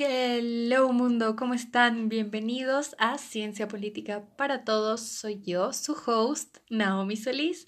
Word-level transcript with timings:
Hello 0.00 0.92
mundo, 0.92 1.34
¿cómo 1.34 1.54
están? 1.54 2.08
Bienvenidos 2.08 2.94
a 2.98 3.18
Ciencia 3.18 3.66
Política 3.66 4.28
para 4.36 4.62
Todos. 4.62 5.00
Soy 5.00 5.42
yo, 5.44 5.72
su 5.72 5.96
host, 6.06 6.58
Naomi 6.70 7.16
Solís, 7.16 7.66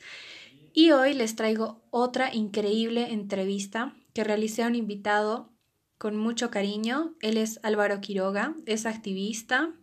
y 0.73 0.93
hoy 0.93 1.15
les 1.15 1.35
traigo 1.35 1.83
otra 1.91 2.33
increíble 2.33 3.11
entrevista 3.11 3.97
que 4.15 4.23
realicé 4.23 4.63
a 4.63 4.69
un 4.69 4.77
invitado 4.77 5.53
con 5.99 6.15
mucho 6.15 6.53
cariño. 6.53 7.17
Él 7.21 7.37
es 7.37 7.59
Álvaro 7.65 8.01
Quiroga, 8.01 8.55
es 8.65 8.87
activista 8.87 9.75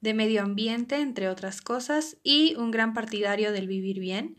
de 0.00 0.14
medio 0.14 0.42
ambiente, 0.42 1.00
entre 1.00 1.28
otras 1.28 1.60
cosas, 1.60 2.16
y 2.22 2.54
un 2.54 2.70
gran 2.70 2.94
partidario 2.94 3.50
del 3.50 3.66
vivir 3.66 3.98
bien. 3.98 4.36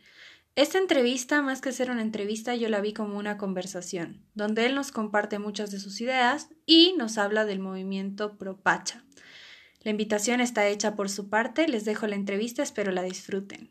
Esta 0.60 0.78
entrevista, 0.78 1.42
más 1.42 1.62
que 1.62 1.72
ser 1.72 1.90
una 1.90 2.02
entrevista, 2.02 2.54
yo 2.54 2.68
la 2.68 2.82
vi 2.82 2.92
como 2.92 3.18
una 3.18 3.38
conversación, 3.38 4.26
donde 4.34 4.66
él 4.66 4.76
nos 4.76 4.92
comparte 4.92 5.40
muchas 5.40 5.72
de 5.72 5.80
sus 5.80 6.02
ideas 6.02 6.50
y 6.66 6.96
nos 6.98 7.18
habla 7.18 7.46
del 7.46 7.62
movimiento 7.62 8.38
Propacha. 8.38 9.06
La 9.84 9.92
invitación 9.92 10.42
está 10.42 10.68
hecha 10.68 10.98
por 10.98 11.08
su 11.10 11.30
parte, 11.30 11.70
les 11.70 11.86
dejo 11.86 12.08
la 12.08 12.16
entrevista, 12.16 12.62
espero 12.62 12.92
la 12.92 13.04
disfruten. 13.04 13.70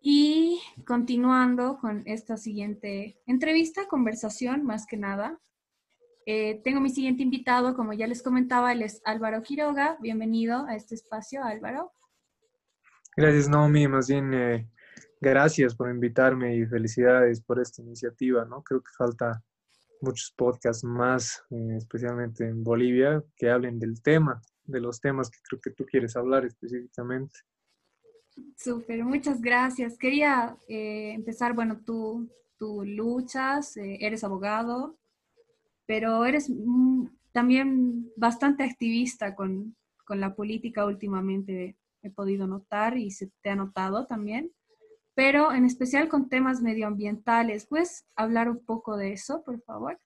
Y 0.00 0.60
continuando 0.86 1.78
con 1.80 2.04
esta 2.06 2.36
siguiente 2.36 3.18
entrevista, 3.26 3.88
conversación 3.88 4.62
más 4.62 4.86
que 4.86 4.96
nada, 4.96 5.40
eh, 6.24 6.60
tengo 6.62 6.80
mi 6.80 6.90
siguiente 6.90 7.24
invitado, 7.24 7.74
como 7.74 7.94
ya 7.94 8.06
les 8.06 8.22
comentaba, 8.22 8.70
él 8.70 8.82
es 8.82 9.02
Álvaro 9.04 9.42
Quiroga. 9.42 9.98
Bienvenido 10.00 10.66
a 10.68 10.76
este 10.76 10.94
espacio, 10.94 11.42
Álvaro. 11.42 11.90
Gracias, 13.18 13.48
Naomi. 13.48 13.88
Más 13.88 14.08
bien, 14.08 14.34
eh, 14.34 14.68
gracias 15.22 15.74
por 15.74 15.88
invitarme 15.88 16.54
y 16.54 16.66
felicidades 16.66 17.40
por 17.40 17.58
esta 17.58 17.80
iniciativa, 17.80 18.44
¿no? 18.44 18.62
Creo 18.62 18.82
que 18.82 18.90
falta 18.94 19.42
muchos 20.02 20.34
podcasts 20.36 20.84
más, 20.84 21.42
eh, 21.48 21.76
especialmente 21.78 22.46
en 22.46 22.62
Bolivia, 22.62 23.24
que 23.34 23.48
hablen 23.48 23.78
del 23.78 24.02
tema, 24.02 24.42
de 24.64 24.80
los 24.80 25.00
temas 25.00 25.30
que 25.30 25.38
creo 25.48 25.62
que 25.62 25.70
tú 25.70 25.86
quieres 25.86 26.14
hablar 26.14 26.44
específicamente. 26.44 27.40
Súper, 28.54 29.02
muchas 29.02 29.40
gracias. 29.40 29.96
Quería 29.96 30.54
eh, 30.68 31.12
empezar, 31.14 31.54
bueno, 31.54 31.80
tú, 31.86 32.28
tú 32.58 32.84
luchas, 32.84 33.78
eres 33.78 34.24
abogado, 34.24 34.98
pero 35.86 36.26
eres 36.26 36.50
mm, 36.50 37.06
también 37.32 38.12
bastante 38.14 38.62
activista 38.62 39.34
con, 39.34 39.74
con 40.04 40.20
la 40.20 40.34
política 40.34 40.84
últimamente 40.84 41.76
he 42.08 42.10
podido 42.10 42.46
notar 42.46 42.96
y 42.96 43.10
se 43.10 43.30
te 43.42 43.50
ha 43.50 43.56
notado 43.56 44.06
también, 44.06 44.52
pero 45.14 45.52
en 45.52 45.64
especial 45.64 46.08
con 46.08 46.28
temas 46.28 46.60
medioambientales. 46.62 47.66
¿Puedes 47.66 48.06
hablar 48.16 48.48
un 48.50 48.64
poco 48.64 48.96
de 48.96 49.12
eso, 49.12 49.42
por 49.44 49.60
favor? 49.62 49.98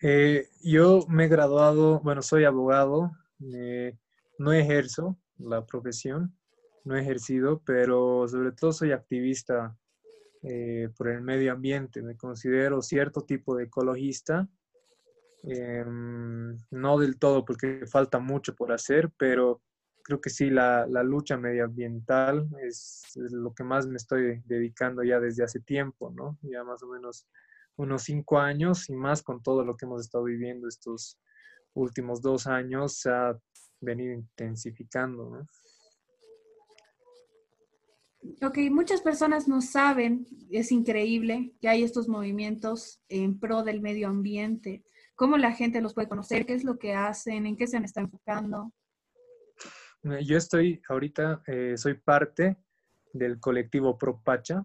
Eh, 0.00 0.48
yo 0.62 1.00
me 1.08 1.24
he 1.24 1.28
graduado, 1.28 2.00
bueno, 2.00 2.22
soy 2.22 2.44
abogado, 2.44 3.10
no 4.38 4.52
ejerzo 4.52 5.18
la 5.38 5.66
profesión, 5.66 6.36
no 6.84 6.96
he 6.96 7.00
ejercido, 7.00 7.62
pero 7.64 8.26
sobre 8.28 8.52
todo 8.52 8.72
soy 8.72 8.92
activista 8.92 9.76
eh, 10.42 10.88
por 10.96 11.08
el 11.08 11.20
medio 11.20 11.52
ambiente. 11.52 12.00
Me 12.02 12.16
considero 12.16 12.80
cierto 12.80 13.22
tipo 13.22 13.56
de 13.56 13.64
ecologista, 13.64 14.48
em, 15.42 16.56
no 16.70 16.98
del 16.98 17.18
todo 17.18 17.44
porque 17.44 17.86
falta 17.86 18.20
mucho 18.20 18.54
por 18.54 18.72
hacer, 18.72 19.10
pero 19.16 19.60
creo 20.08 20.22
que 20.22 20.30
sí, 20.30 20.48
la, 20.48 20.86
lucha 21.04 21.36
medioambiental 21.36 22.48
es, 22.62 23.12
lo 23.14 23.52
que 23.52 23.62
más 23.62 23.86
me 23.86 23.96
estoy 23.96 24.42
dedicando 24.46 25.02
ya 25.02 25.20
desde 25.20 25.44
hace 25.44 25.60
tiempo, 25.60 26.10
¿no? 26.10 26.38
Ya 26.40 26.64
más 26.64 26.82
o 26.82 26.86
menos 26.86 27.28
unos 27.76 28.04
cinco 28.04 28.38
años 28.38 28.88
y 28.88 28.96
más 28.96 29.22
con 29.22 29.42
todo 29.42 29.66
lo 29.66 29.76
que 29.76 29.84
hemos 29.84 30.00
estado 30.00 30.24
viviendo 30.24 30.66
estos 30.66 31.20
últimos 31.74 32.22
dos 32.22 32.46
años, 32.46 33.00
se 33.00 33.10
ha 33.10 33.38
venido 33.82 34.14
intensificando, 34.14 35.28
¿no? 35.28 35.46
Ok, 38.40 38.60
muchas 38.70 39.02
personas 39.02 39.46
no 39.46 39.60
saben, 39.60 40.26
es 40.50 40.72
increíble 40.72 41.52
que 41.60 41.68
hay 41.68 41.82
estos 41.82 42.08
movimientos 42.08 43.02
en 43.10 43.38
pro 43.38 43.62
del 43.62 43.82
medio 43.82 44.08
ambiente. 44.08 44.82
¿Cómo 45.16 45.36
la 45.36 45.52
gente 45.52 45.82
los 45.82 45.92
puede 45.92 46.08
conocer? 46.08 46.46
¿Qué 46.46 46.54
es 46.54 46.64
lo 46.64 46.78
que 46.78 46.94
hacen? 46.94 47.44
¿En 47.44 47.58
qué 47.58 47.66
se 47.66 47.76
estado 47.76 48.06
enfocando? 48.06 48.72
Yo 50.02 50.36
estoy 50.36 50.80
ahorita, 50.88 51.42
eh, 51.46 51.76
soy 51.76 51.94
parte 51.94 52.56
del 53.12 53.40
colectivo 53.40 53.98
Propacha. 53.98 54.64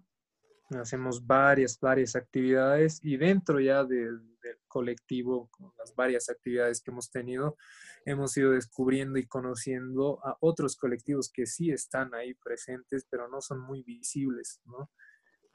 Hacemos 0.70 1.26
varias, 1.26 1.78
varias 1.80 2.16
actividades 2.16 3.00
y 3.02 3.16
dentro 3.16 3.60
ya 3.60 3.84
del, 3.84 4.20
colectivo, 4.68 5.48
con 5.52 5.72
las 5.78 5.94
varias 5.94 6.28
actividades 6.28 6.82
que 6.82 6.90
hemos 6.90 7.08
tenido, 7.10 7.56
hemos 8.04 8.36
ido 8.36 8.50
descubriendo 8.50 9.18
y 9.18 9.26
conociendo 9.26 10.18
a 10.24 10.36
otros 10.40 10.76
colectivos 10.76 11.30
que 11.32 11.46
sí 11.46 11.70
están 11.70 12.12
ahí 12.12 12.34
presentes, 12.34 13.06
pero 13.08 13.28
no 13.28 13.40
son 13.40 13.60
muy 13.60 13.84
visibles. 13.84 14.60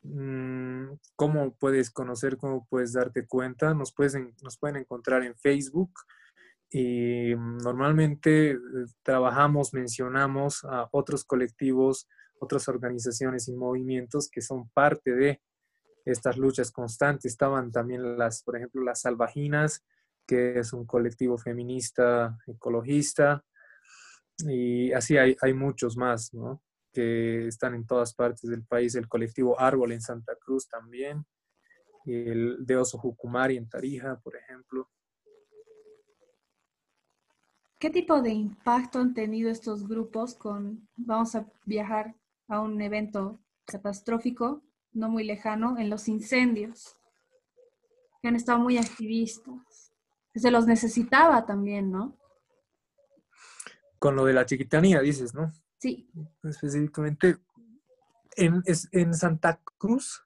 Mm, 0.03 0.93
¿Cómo 1.17 1.53
puedes 1.53 1.91
conocer, 1.91 2.37
cómo 2.37 2.65
puedes 2.69 2.93
darte 2.93 3.27
cuenta? 3.27 3.73
Nos, 3.73 3.93
puedes, 3.93 4.15
nos 4.41 4.57
pueden 4.57 4.77
encontrar 4.77 5.23
en 5.23 5.35
Facebook, 5.35 5.91
y 6.71 7.33
normalmente 7.35 8.51
eh, 8.51 8.57
trabajamos, 9.01 9.73
mencionamos 9.73 10.63
a 10.65 10.87
otros 10.91 11.25
colectivos, 11.25 12.07
otras 12.39 12.67
organizaciones 12.67 13.47
y 13.47 13.55
movimientos 13.55 14.29
que 14.29 14.41
son 14.41 14.69
parte 14.69 15.13
de 15.13 15.41
estas 16.05 16.37
luchas 16.37 16.71
constantes. 16.71 17.31
Estaban 17.31 17.71
también 17.71 18.17
las, 18.17 18.43
por 18.43 18.55
ejemplo, 18.55 18.83
las 18.83 19.01
Salvajinas, 19.01 19.83
que 20.27 20.59
es 20.59 20.73
un 20.73 20.85
colectivo 20.85 21.37
feminista, 21.37 22.37
ecologista, 22.47 23.43
y 24.47 24.91
así 24.93 25.17
hay, 25.17 25.35
hay 25.41 25.53
muchos 25.53 25.97
más, 25.97 26.33
¿no? 26.33 26.61
Que 26.93 27.47
están 27.47 27.73
en 27.75 27.85
todas 27.85 28.13
partes 28.13 28.49
del 28.49 28.63
país. 28.63 28.95
El 28.95 29.07
colectivo 29.07 29.59
Árbol 29.59 29.91
en 29.91 30.01
Santa 30.01 30.35
Cruz 30.39 30.67
también, 30.69 31.25
el 32.05 32.57
de 32.65 32.77
Oso 32.77 32.97
Jucumari 32.97 33.57
en 33.57 33.67
Tarija, 33.67 34.19
por 34.19 34.35
ejemplo. 34.37 34.89
¿Qué 37.79 37.89
tipo 37.89 38.21
de 38.21 38.31
impacto 38.31 38.99
han 38.99 39.13
tenido 39.13 39.49
estos 39.49 39.87
grupos 39.87 40.35
con, 40.35 40.89
vamos 40.97 41.33
a 41.35 41.49
viajar 41.65 42.13
a 42.49 42.59
un 42.59 42.81
evento 42.81 43.39
catastrófico, 43.65 44.61
no 44.91 45.07
muy 45.07 45.23
lejano, 45.23 45.77
en 45.77 45.89
los 45.89 46.09
incendios? 46.09 46.97
Que 48.21 48.27
han 48.27 48.35
estado 48.35 48.59
muy 48.59 48.77
activistas. 48.77 49.93
Se 50.35 50.51
los 50.51 50.67
necesitaba 50.67 51.45
también, 51.45 51.89
¿no? 51.89 52.17
Con 53.97 54.17
lo 54.17 54.25
de 54.25 54.33
la 54.33 54.45
chiquitanía, 54.45 54.99
dices, 54.99 55.33
¿no? 55.33 55.49
Sí. 55.77 56.11
Específicamente, 56.43 57.37
en, 58.35 58.61
en 58.91 59.13
Santa 59.13 59.61
Cruz, 59.77 60.25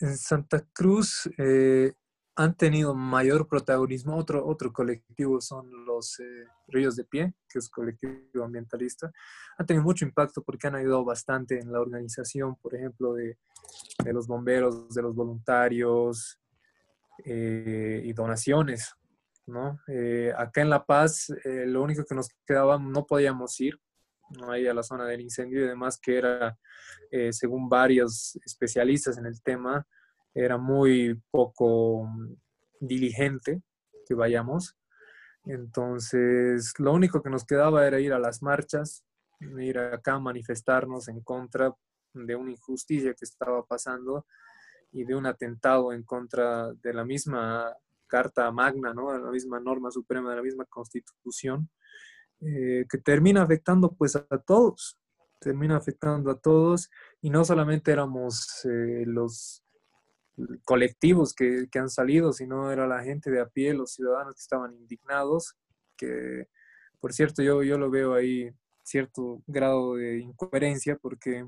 en 0.00 0.16
Santa 0.16 0.66
Cruz, 0.72 1.30
eh, 1.38 1.94
han 2.36 2.56
tenido 2.56 2.94
mayor 2.94 3.46
protagonismo. 3.48 4.16
Otro, 4.16 4.46
otro 4.46 4.72
colectivo 4.72 5.40
son 5.40 5.70
los 5.84 6.18
eh, 6.20 6.46
Ríos 6.68 6.96
de 6.96 7.04
Pie, 7.04 7.34
que 7.48 7.58
es 7.58 7.68
colectivo 7.68 8.44
ambientalista. 8.44 9.12
Han 9.56 9.66
tenido 9.66 9.84
mucho 9.84 10.04
impacto 10.04 10.42
porque 10.42 10.66
han 10.66 10.74
ayudado 10.74 11.04
bastante 11.04 11.58
en 11.60 11.72
la 11.72 11.80
organización, 11.80 12.56
por 12.56 12.74
ejemplo, 12.74 13.14
de, 13.14 13.38
de 14.04 14.12
los 14.12 14.26
bomberos, 14.26 14.92
de 14.92 15.02
los 15.02 15.14
voluntarios 15.14 16.40
eh, 17.24 18.02
y 18.04 18.12
donaciones. 18.12 18.94
¿no? 19.46 19.78
Eh, 19.86 20.32
acá 20.36 20.62
en 20.62 20.70
La 20.70 20.84
Paz, 20.84 21.32
lo 21.44 21.82
único 21.82 22.04
que 22.04 22.14
nos 22.14 22.28
quedaba, 22.46 22.78
no 22.78 23.06
podíamos 23.06 23.60
ir 23.60 23.78
¿no? 24.30 24.50
ahí 24.50 24.66
a 24.66 24.74
la 24.74 24.82
zona 24.82 25.04
del 25.04 25.20
incendio 25.20 25.62
y 25.62 25.68
demás, 25.68 26.00
que 26.00 26.16
era, 26.16 26.58
según 27.30 27.68
varios 27.68 28.36
especialistas 28.44 29.18
en 29.18 29.26
el 29.26 29.40
tema, 29.42 29.86
era 30.34 30.58
muy 30.58 31.20
poco 31.30 32.08
diligente 32.80 33.62
que 34.06 34.14
vayamos. 34.14 34.76
Entonces, 35.44 36.74
lo 36.78 36.92
único 36.92 37.22
que 37.22 37.30
nos 37.30 37.44
quedaba 37.44 37.86
era 37.86 38.00
ir 38.00 38.12
a 38.12 38.18
las 38.18 38.42
marchas, 38.42 39.04
ir 39.40 39.78
acá 39.78 40.14
a 40.14 40.20
manifestarnos 40.20 41.08
en 41.08 41.20
contra 41.20 41.74
de 42.14 42.36
una 42.36 42.52
injusticia 42.52 43.14
que 43.14 43.24
estaba 43.24 43.64
pasando 43.64 44.26
y 44.92 45.04
de 45.04 45.14
un 45.14 45.26
atentado 45.26 45.92
en 45.92 46.04
contra 46.04 46.72
de 46.72 46.94
la 46.94 47.04
misma 47.04 47.76
Carta 48.06 48.50
Magna, 48.52 48.94
¿no? 48.94 49.12
de 49.12 49.18
la 49.18 49.30
misma 49.30 49.58
norma 49.58 49.90
suprema, 49.90 50.30
de 50.30 50.36
la 50.36 50.42
misma 50.42 50.64
Constitución, 50.66 51.68
eh, 52.40 52.86
que 52.88 52.98
termina 52.98 53.42
afectando 53.42 53.92
pues 53.92 54.14
a 54.16 54.38
todos, 54.38 54.96
termina 55.40 55.76
afectando 55.76 56.30
a 56.30 56.38
todos 56.38 56.90
y 57.20 57.30
no 57.30 57.44
solamente 57.44 57.90
éramos 57.90 58.64
eh, 58.64 59.04
los 59.04 59.63
colectivos 60.64 61.34
que, 61.34 61.68
han 61.74 61.90
salido, 61.90 62.32
sino 62.32 62.70
era 62.70 62.86
la 62.86 63.02
gente 63.02 63.30
de 63.30 63.40
a 63.40 63.48
pie, 63.48 63.74
los 63.74 63.92
ciudadanos 63.92 64.34
que 64.34 64.40
estaban 64.40 64.74
indignados, 64.74 65.56
que 65.96 66.48
por 67.00 67.12
cierto 67.12 67.42
yo, 67.42 67.62
yo 67.62 67.78
lo 67.78 67.90
veo 67.90 68.14
ahí 68.14 68.50
cierto 68.82 69.42
grado 69.46 69.96
de 69.96 70.18
incoherencia 70.18 70.96
porque 70.96 71.46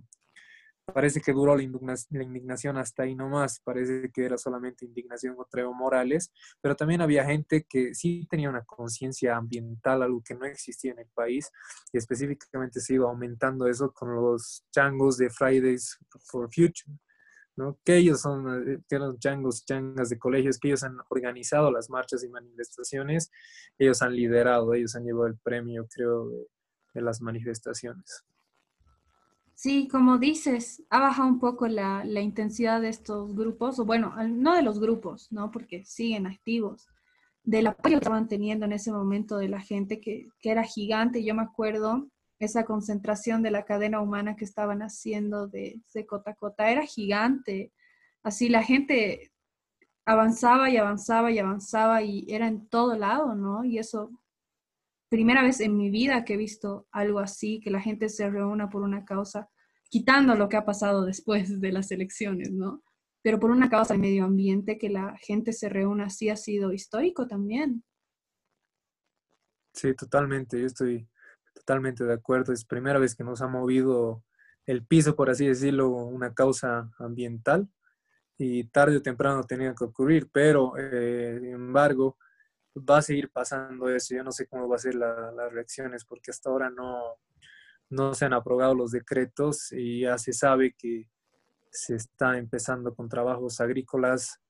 parece 0.92 1.20
que 1.20 1.32
duró 1.32 1.56
la 1.56 1.62
indignación, 1.62 2.76
hasta 2.76 3.02
ahí 3.02 3.14
nomás, 3.14 3.60
parece 3.60 4.10
que 4.12 4.24
era 4.24 4.38
solamente 4.38 4.84
indignación 4.84 5.34
contra 5.34 5.62
Evo 5.62 5.74
Morales, 5.74 6.32
pero 6.60 6.76
también 6.76 7.00
había 7.00 7.24
gente 7.24 7.66
que 7.68 7.94
sí 7.94 8.26
tenía 8.30 8.48
una 8.48 8.64
conciencia 8.64 9.36
ambiental, 9.36 10.02
algo 10.02 10.22
que 10.22 10.34
no 10.34 10.44
existía 10.44 10.92
en 10.92 11.00
el 11.00 11.08
país, 11.08 11.50
y 11.92 11.98
específicamente 11.98 12.80
se 12.80 12.94
iba 12.94 13.08
aumentando 13.08 13.66
eso 13.66 13.92
con 13.92 14.14
los 14.14 14.64
changos 14.70 15.16
de 15.16 15.28
Fridays 15.28 15.98
for 16.24 16.48
Future. 16.54 16.96
¿No? 17.56 17.78
que 17.84 17.96
ellos 17.96 18.20
son, 18.20 18.70
eh, 18.70 18.78
que 18.88 18.96
eran 18.96 19.18
changos, 19.18 19.64
changas 19.64 20.10
de 20.10 20.18
colegios, 20.18 20.58
que 20.58 20.68
ellos 20.68 20.82
han 20.82 20.96
organizado 21.08 21.70
las 21.70 21.90
marchas 21.90 22.22
y 22.22 22.28
manifestaciones, 22.28 23.30
ellos 23.78 24.02
han 24.02 24.14
liderado, 24.14 24.74
ellos 24.74 24.94
han 24.94 25.04
llevado 25.04 25.26
el 25.26 25.38
premio, 25.38 25.86
creo, 25.92 26.30
de 26.94 27.00
las 27.02 27.20
manifestaciones. 27.20 28.24
Sí, 29.54 29.88
como 29.88 30.18
dices, 30.18 30.82
ha 30.90 31.00
bajado 31.00 31.28
un 31.28 31.40
poco 31.40 31.66
la, 31.66 32.04
intensidad 32.20 32.82
de 32.82 32.90
estos 32.90 33.34
grupos, 33.34 33.78
o 33.78 33.86
bueno, 33.86 34.14
no 34.28 34.54
de 34.54 34.62
los 34.62 34.78
grupos, 34.78 35.32
¿no? 35.32 35.50
Porque 35.50 35.82
siguen 35.86 36.26
activos, 36.26 36.86
del 37.42 37.68
apoyo 37.68 37.96
que 37.96 38.04
estaban 38.04 38.28
teniendo 38.28 38.66
en 38.66 38.72
ese 38.72 38.92
momento 38.92 39.38
de 39.38 39.48
la 39.48 39.60
gente 39.60 39.98
que, 39.98 40.28
que 40.40 40.50
era 40.50 40.62
gigante. 40.62 41.24
Yo 41.24 41.34
me 41.34 41.42
acuerdo 41.42 42.06
esa 42.38 42.64
concentración 42.64 43.42
de 43.42 43.50
la 43.50 43.64
cadena 43.64 44.00
humana 44.00 44.36
que 44.36 44.44
estaban 44.44 44.82
haciendo 44.82 45.46
de, 45.48 45.80
de 45.94 46.06
Cota 46.06 46.34
Cota, 46.34 46.70
era 46.70 46.84
gigante. 46.84 47.72
Así 48.22 48.48
la 48.48 48.62
gente 48.62 49.32
avanzaba 50.04 50.70
y 50.70 50.76
avanzaba 50.76 51.30
y 51.30 51.38
avanzaba 51.38 52.02
y 52.02 52.26
era 52.28 52.46
en 52.46 52.68
todo 52.68 52.96
lado, 52.96 53.34
¿no? 53.34 53.64
Y 53.64 53.78
eso 53.78 54.10
primera 55.08 55.42
vez 55.42 55.60
en 55.60 55.76
mi 55.76 55.90
vida 55.90 56.24
que 56.24 56.34
he 56.34 56.36
visto 56.36 56.86
algo 56.90 57.20
así, 57.20 57.60
que 57.60 57.70
la 57.70 57.80
gente 57.80 58.08
se 58.08 58.28
reúna 58.28 58.68
por 58.68 58.82
una 58.82 59.04
causa, 59.04 59.48
quitando 59.88 60.34
lo 60.34 60.48
que 60.48 60.56
ha 60.56 60.64
pasado 60.64 61.04
después 61.04 61.60
de 61.60 61.72
las 61.72 61.90
elecciones, 61.90 62.52
¿no? 62.52 62.82
Pero 63.22 63.40
por 63.40 63.50
una 63.50 63.68
causa 63.68 63.94
de 63.94 64.00
medio 64.00 64.24
ambiente, 64.24 64.78
que 64.78 64.88
la 64.88 65.16
gente 65.18 65.52
se 65.52 65.68
reúna 65.68 66.06
así 66.06 66.28
ha 66.28 66.36
sido 66.36 66.72
histórico 66.72 67.26
también. 67.26 67.84
Sí, 69.72 69.94
totalmente, 69.94 70.60
yo 70.60 70.66
estoy 70.66 71.08
totalmente 71.56 72.04
de 72.04 72.12
acuerdo. 72.12 72.52
Es 72.52 72.64
primera 72.64 72.98
vez 72.98 73.14
que 73.14 73.24
nos 73.24 73.40
ha 73.42 73.48
movido 73.48 74.22
el 74.66 74.84
piso, 74.84 75.16
por 75.16 75.30
así 75.30 75.46
decirlo, 75.46 75.88
una 75.88 76.34
causa 76.34 76.90
ambiental 76.98 77.68
y 78.38 78.64
tarde 78.64 78.98
o 78.98 79.02
temprano 79.02 79.44
tenía 79.44 79.74
que 79.74 79.84
ocurrir, 79.84 80.28
pero 80.30 80.74
eh, 80.76 81.38
sin 81.40 81.54
embargo, 81.54 82.18
va 82.76 82.98
a 82.98 83.02
seguir 83.02 83.30
pasando 83.30 83.88
eso. 83.88 84.14
Yo 84.14 84.22
no 84.22 84.32
sé 84.32 84.46
cómo 84.46 84.68
va 84.68 84.76
a 84.76 84.80
ser 84.80 84.94
las 84.94 85.52
reacciones 85.52 86.04
porque 86.04 86.30
hasta 86.30 86.50
ahora 86.50 86.68
no, 86.70 87.16
no 87.88 88.14
se 88.14 88.26
han 88.26 88.34
aprobado 88.34 88.74
los 88.74 88.90
decretos 88.90 89.72
y 89.72 90.02
ya 90.02 90.18
se 90.18 90.32
sabe 90.32 90.74
que 90.76 91.08
se 91.70 91.94
está 91.94 92.36
empezando 92.38 92.94
con 92.94 93.08
trabajos 93.08 93.60
agrícolas, 93.60 94.40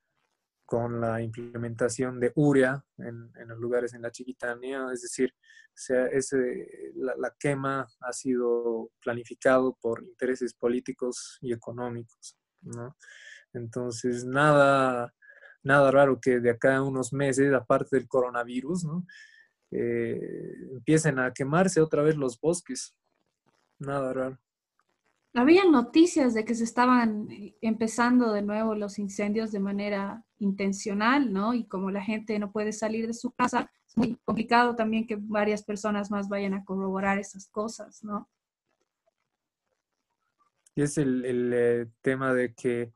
con 0.67 1.01
la 1.01 1.23
implementación 1.23 2.19
de 2.21 2.33
urea 2.35 2.85
en, 2.99 3.31
los 3.47 3.59
lugares 3.59 3.95
en 3.95 4.03
la 4.03 4.11
Chiquitania, 4.11 4.89
es 4.93 5.03
decir, 5.03 5.33
sea, 5.73 6.07
ese, 6.07 6.93
la, 6.97 7.35
quema 7.39 7.87
ha 8.01 8.13
sido 8.13 8.91
planificado 9.01 9.79
por 9.81 10.03
intereses 10.03 10.55
políticos 10.55 11.39
y 11.41 11.53
económicos, 11.53 12.37
¿no? 12.63 12.97
Entonces, 13.53 14.25
nada, 14.25 15.15
nada 15.63 15.91
raro 15.91 16.21
que 16.21 16.41
de 16.41 16.51
acá 16.51 16.77
a 16.77 16.83
unos 16.83 17.13
meses, 17.13 17.55
aparte 17.55 17.97
del 17.97 18.09
coronavirus, 18.09 18.85
¿no? 18.85 19.07
Eh, 19.71 20.21
empiecen 20.73 21.19
a 21.19 21.33
quemarse 21.33 21.81
otra 21.81 22.03
vez 22.03 22.17
los 22.17 22.41
bosques. 22.41 22.97
Nada 23.79 24.13
raro. 24.13 24.39
Había 25.37 25.67
noticias 25.67 26.33
de 26.33 26.47
que 26.47 26.55
se 26.55 26.65
estaban 26.65 27.29
empezando 27.61 28.33
de 28.33 28.41
nuevo 28.41 28.75
los 28.75 28.99
incendios 28.99 29.53
de 29.53 29.61
manera 29.61 30.25
intencional, 30.39 31.31
¿no? 31.31 31.53
Y 31.53 31.67
como 31.67 31.91
la 31.91 32.03
gente 32.03 32.39
no 32.39 32.51
puede 32.51 32.73
salir 32.73 33.07
de 33.07 33.13
su 33.13 33.33
casa, 33.33 33.71
es 33.87 33.99
muy 33.99 34.17
complicado 34.25 34.75
también 34.75 35.07
que 35.07 35.19
varias 35.21 35.63
personas 35.63 36.11
más 36.11 36.31
vayan 36.31 36.55
a 36.55 36.65
corroborar 36.65 37.19
esas 37.19 37.49
cosas, 37.49 38.03
¿no? 38.03 38.31
Y 40.75 40.81
es 40.81 40.97
el, 40.97 41.23
el 41.27 41.53
eh, 41.55 41.87
tema 42.01 42.33
de 42.33 42.55
que 42.55 42.95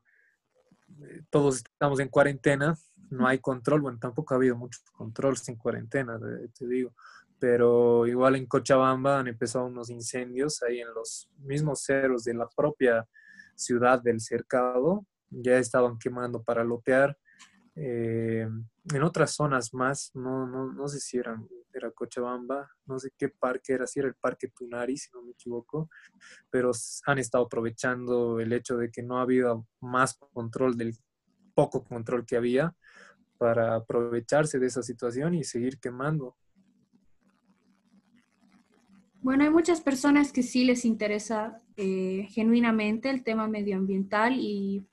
todos 1.29 1.57
estamos 1.57 1.99
en 1.99 2.09
cuarentena, 2.09 2.75
no 3.11 3.27
hay 3.27 3.37
control, 3.37 3.81
bueno, 3.81 3.99
tampoco 3.99 4.33
ha 4.33 4.37
habido 4.37 4.55
mucho 4.55 4.79
control 4.93 5.37
sin 5.37 5.57
cuarentena, 5.57 6.19
te 6.57 6.67
digo, 6.67 6.95
pero 7.41 8.05
igual 8.05 8.35
en 8.35 8.45
Cochabamba 8.45 9.17
han 9.17 9.27
empezado 9.27 9.65
unos 9.65 9.89
incendios 9.89 10.61
ahí 10.61 10.79
en 10.79 10.93
los 10.93 11.27
mismos 11.39 11.81
cerros 11.81 12.23
de 12.23 12.35
la 12.35 12.47
propia 12.47 13.09
ciudad 13.55 13.99
del 13.99 14.19
cercado, 14.19 15.07
ya 15.31 15.57
estaban 15.57 15.97
quemando 15.97 16.43
para 16.43 16.63
lotear. 16.63 17.17
Eh, 17.75 18.47
en 18.93 19.03
otras 19.03 19.31
zonas 19.31 19.73
más, 19.73 20.11
no, 20.13 20.45
no, 20.45 20.71
no 20.71 20.87
sé 20.87 20.99
si 20.99 21.17
eran, 21.17 21.47
era 21.73 21.89
Cochabamba, 21.89 22.69
no 22.85 22.99
sé 22.99 23.09
qué 23.17 23.29
parque 23.29 23.73
era, 23.73 23.87
si 23.87 23.99
era 23.99 24.09
el 24.09 24.15
Parque 24.15 24.49
Tunari, 24.55 24.95
si 24.95 25.09
no 25.11 25.23
me 25.23 25.31
equivoco, 25.31 25.89
pero 26.51 26.69
han 27.07 27.17
estado 27.17 27.45
aprovechando 27.45 28.39
el 28.39 28.53
hecho 28.53 28.77
de 28.77 28.91
que 28.91 29.01
no 29.01 29.17
ha 29.17 29.23
habido 29.23 29.65
más 29.79 30.19
control 30.31 30.77
del 30.77 30.95
poco 31.55 31.83
control 31.83 32.23
que 32.23 32.37
había 32.37 32.75
para 33.39 33.73
aprovecharse 33.73 34.59
de 34.59 34.67
esa 34.67 34.83
situación 34.83 35.33
y 35.33 35.43
seguir 35.43 35.79
quemando. 35.79 36.37
Bueno, 39.21 39.43
hay 39.43 39.51
muchas 39.51 39.81
personas 39.81 40.31
que 40.31 40.41
sí 40.41 40.65
les 40.65 40.83
interesa 40.83 41.61
eh, 41.77 42.27
genuinamente 42.31 43.11
el 43.11 43.23
tema 43.23 43.47
medioambiental 43.47 44.33
y 44.39 44.87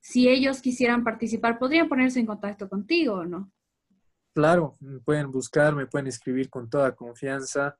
si 0.00 0.28
ellos 0.28 0.60
quisieran 0.60 1.02
participar, 1.02 1.58
podrían 1.58 1.88
ponerse 1.88 2.20
en 2.20 2.26
contacto 2.26 2.68
contigo 2.68 3.14
o 3.14 3.24
no. 3.24 3.50
Claro, 4.34 4.76
pueden 5.06 5.30
buscar, 5.30 5.74
me 5.74 5.86
pueden 5.86 6.08
escribir 6.08 6.50
con 6.50 6.68
toda 6.68 6.94
confianza 6.94 7.78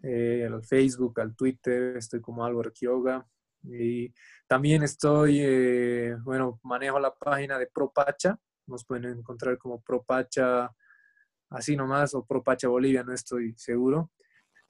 eh, 0.00 0.46
al 0.48 0.62
Facebook, 0.62 1.18
al 1.20 1.34
Twitter, 1.34 1.96
estoy 1.96 2.20
como 2.20 2.44
Álvaro 2.44 2.72
Kioga. 2.72 3.26
Y 3.64 4.12
también 4.46 4.84
estoy, 4.84 5.40
eh, 5.40 6.14
bueno, 6.22 6.60
manejo 6.62 7.00
la 7.00 7.12
página 7.12 7.58
de 7.58 7.66
Propacha, 7.66 8.38
nos 8.66 8.84
pueden 8.84 9.18
encontrar 9.18 9.58
como 9.58 9.80
Propacha, 9.80 10.70
así 11.50 11.74
nomás, 11.74 12.14
o 12.14 12.24
Propacha 12.24 12.68
Bolivia, 12.68 13.02
no 13.02 13.12
estoy 13.12 13.54
seguro. 13.56 14.12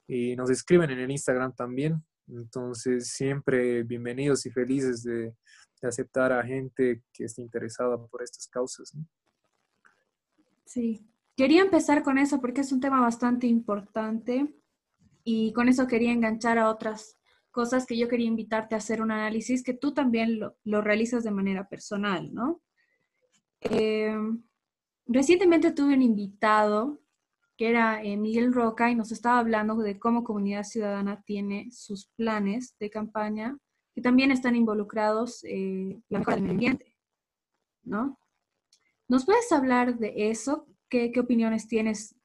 Y 0.06 0.36
nos 0.36 0.50
escriben 0.50 0.90
en 0.90 0.98
el 0.98 1.10
Instagram 1.10 1.54
también. 1.54 2.02
Entonces, 2.28 3.08
siempre 3.08 3.82
bienvenidos 3.82 4.46
y 4.46 4.50
felices 4.50 5.02
de, 5.02 5.34
aceptar 5.82 6.32
a 6.32 6.42
gente 6.42 7.02
que 7.12 7.24
esté 7.24 7.42
interesada 7.42 7.98
por 8.06 8.22
estas 8.22 8.48
causas. 8.48 8.96
Sí, 10.64 11.06
quería 11.36 11.60
empezar 11.60 12.02
con 12.02 12.16
eso 12.16 12.40
porque 12.40 12.62
es 12.62 12.72
un 12.72 12.80
tema 12.80 13.02
bastante 13.02 13.46
importante 13.46 14.54
y 15.24 15.52
con 15.52 15.68
eso 15.68 15.86
quería 15.86 16.10
enganchar 16.10 16.56
a 16.56 16.70
otras 16.70 17.18
cosas 17.50 17.84
que 17.84 17.98
yo 17.98 18.08
quería 18.08 18.26
invitarte 18.26 18.74
a 18.74 18.78
hacer 18.78 19.02
un 19.02 19.10
análisis 19.10 19.62
que 19.62 19.74
tú 19.74 19.92
también 19.92 20.40
lo, 20.40 20.80
realizas 20.80 21.22
de 21.22 21.30
manera 21.30 21.68
personal, 21.68 22.32
¿no? 22.32 22.62
Eh, 23.60 24.16
recientemente 25.06 25.72
tuve 25.72 25.92
un 25.92 26.02
invitado 26.02 27.03
que 27.56 27.68
era 27.68 28.02
eh, 28.02 28.16
Miguel 28.16 28.52
Roca 28.52 28.90
y 28.90 28.94
nos 28.94 29.12
estaba 29.12 29.38
hablando 29.38 29.76
de 29.76 29.98
cómo 29.98 30.24
Comunidad 30.24 30.64
Ciudadana 30.64 31.22
tiene 31.22 31.68
sus 31.70 32.08
planes 32.16 32.76
de 32.78 32.90
campaña 32.90 33.56
que 33.94 34.02
también 34.02 34.32
están 34.32 34.56
involucrados 34.56 35.44
eh, 35.44 36.00
la 36.08 36.18
mejora 36.18 36.36
del 36.36 36.44
medio 36.44 36.54
ambiente, 36.54 36.96
¿no? 37.84 38.18
¿Nos 39.06 39.24
puedes 39.24 39.52
hablar 39.52 39.98
de 39.98 40.30
eso? 40.30 40.66
¿Qué, 40.88 41.12
¿Qué 41.12 41.20
opiniones 41.20 41.68
tienes? 41.68 42.16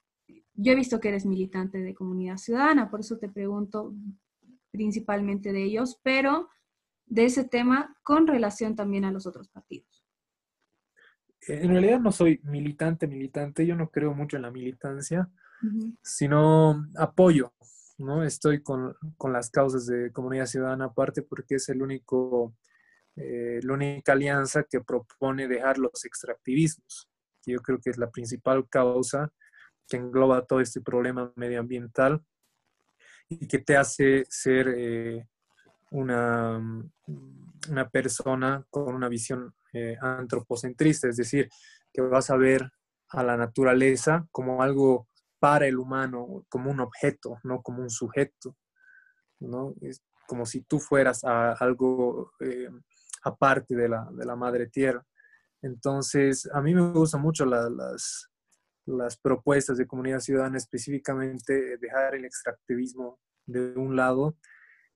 Yo 0.53 0.71
he 0.71 0.75
visto 0.75 0.99
que 0.99 1.09
eres 1.09 1.25
militante 1.25 1.79
de 1.79 1.93
Comunidad 1.93 2.37
Ciudadana, 2.37 2.89
por 2.89 3.01
eso 3.01 3.19
te 3.19 3.29
pregunto 3.29 3.93
principalmente 4.71 5.51
de 5.51 5.63
ellos, 5.63 5.99
pero 6.01 6.49
de 7.05 7.25
ese 7.25 7.43
tema 7.43 7.95
con 8.03 8.27
relación 8.27 8.75
también 8.75 9.05
a 9.05 9.11
los 9.11 9.27
otros 9.27 9.49
partidos. 9.49 9.98
En 11.49 11.71
realidad 11.71 11.99
no 11.99 12.11
soy 12.11 12.39
militante, 12.43 13.07
militante, 13.07 13.65
yo 13.65 13.75
no 13.75 13.89
creo 13.89 14.13
mucho 14.13 14.37
en 14.37 14.43
la 14.43 14.51
militancia, 14.51 15.27
sino 16.01 16.87
apoyo, 16.95 17.53
¿no? 17.97 18.23
Estoy 18.23 18.61
con, 18.61 18.95
las 19.31 19.49
causas 19.49 19.87
de 19.87 20.11
comunidad 20.11 20.45
ciudadana 20.45 20.85
aparte 20.85 21.23
porque 21.23 21.55
es 21.55 21.67
el 21.69 21.81
único, 21.81 22.55
eh, 23.15 23.59
la 23.63 23.73
única 23.73 24.13
alianza 24.13 24.63
que 24.63 24.81
propone 24.81 25.47
dejar 25.47 25.79
los 25.79 26.05
extractivismos, 26.05 27.09
que 27.41 27.53
yo 27.53 27.61
creo 27.61 27.79
que 27.79 27.89
es 27.89 27.97
la 27.97 28.11
principal 28.11 28.67
causa 28.69 29.31
que 29.87 29.97
engloba 29.97 30.45
todo 30.45 30.61
este 30.61 30.81
problema 30.81 31.33
medioambiental 31.35 32.23
y 33.27 33.47
que 33.47 33.57
te 33.57 33.75
hace 33.75 34.23
ser 34.29 34.71
eh, 34.77 35.27
una, 35.89 36.61
una 37.69 37.89
persona 37.89 38.63
con 38.69 38.93
una 38.93 39.09
visión 39.09 39.53
eh, 39.73 39.97
antropocentrista, 40.01 41.07
es 41.07 41.17
decir, 41.17 41.49
que 41.93 42.01
vas 42.01 42.29
a 42.29 42.37
ver 42.37 42.69
a 43.09 43.23
la 43.23 43.37
naturaleza 43.37 44.27
como 44.31 44.61
algo 44.61 45.07
para 45.39 45.67
el 45.67 45.77
humano 45.77 46.45
como 46.49 46.69
un 46.69 46.79
objeto, 46.79 47.39
no 47.43 47.61
como 47.61 47.81
un 47.81 47.89
sujeto. 47.89 48.55
¿no? 49.39 49.73
como 50.27 50.45
si 50.45 50.61
tú 50.61 50.79
fueras 50.79 51.23
a 51.23 51.53
algo 51.53 52.33
eh, 52.39 52.69
aparte 53.23 53.75
de 53.75 53.89
la, 53.89 54.07
de 54.11 54.25
la, 54.25 54.35
madre 54.35 54.67
tierra. 54.67 55.03
Entonces, 55.61 56.47
a 56.53 56.61
mí 56.61 56.75
me 56.75 56.91
gustan 56.91 57.21
mucho 57.21 57.45
las, 57.45 58.29
las 58.85 59.17
propuestas 59.17 59.77
de 59.77 59.87
comunidad 59.87 60.19
ciudadana, 60.19 60.57
específicamente 60.57 61.77
dejar 61.77 62.15
el 62.15 62.25
extractivismo 62.25 63.19
de 63.47 63.73
un 63.75 63.95
lado 63.95 64.35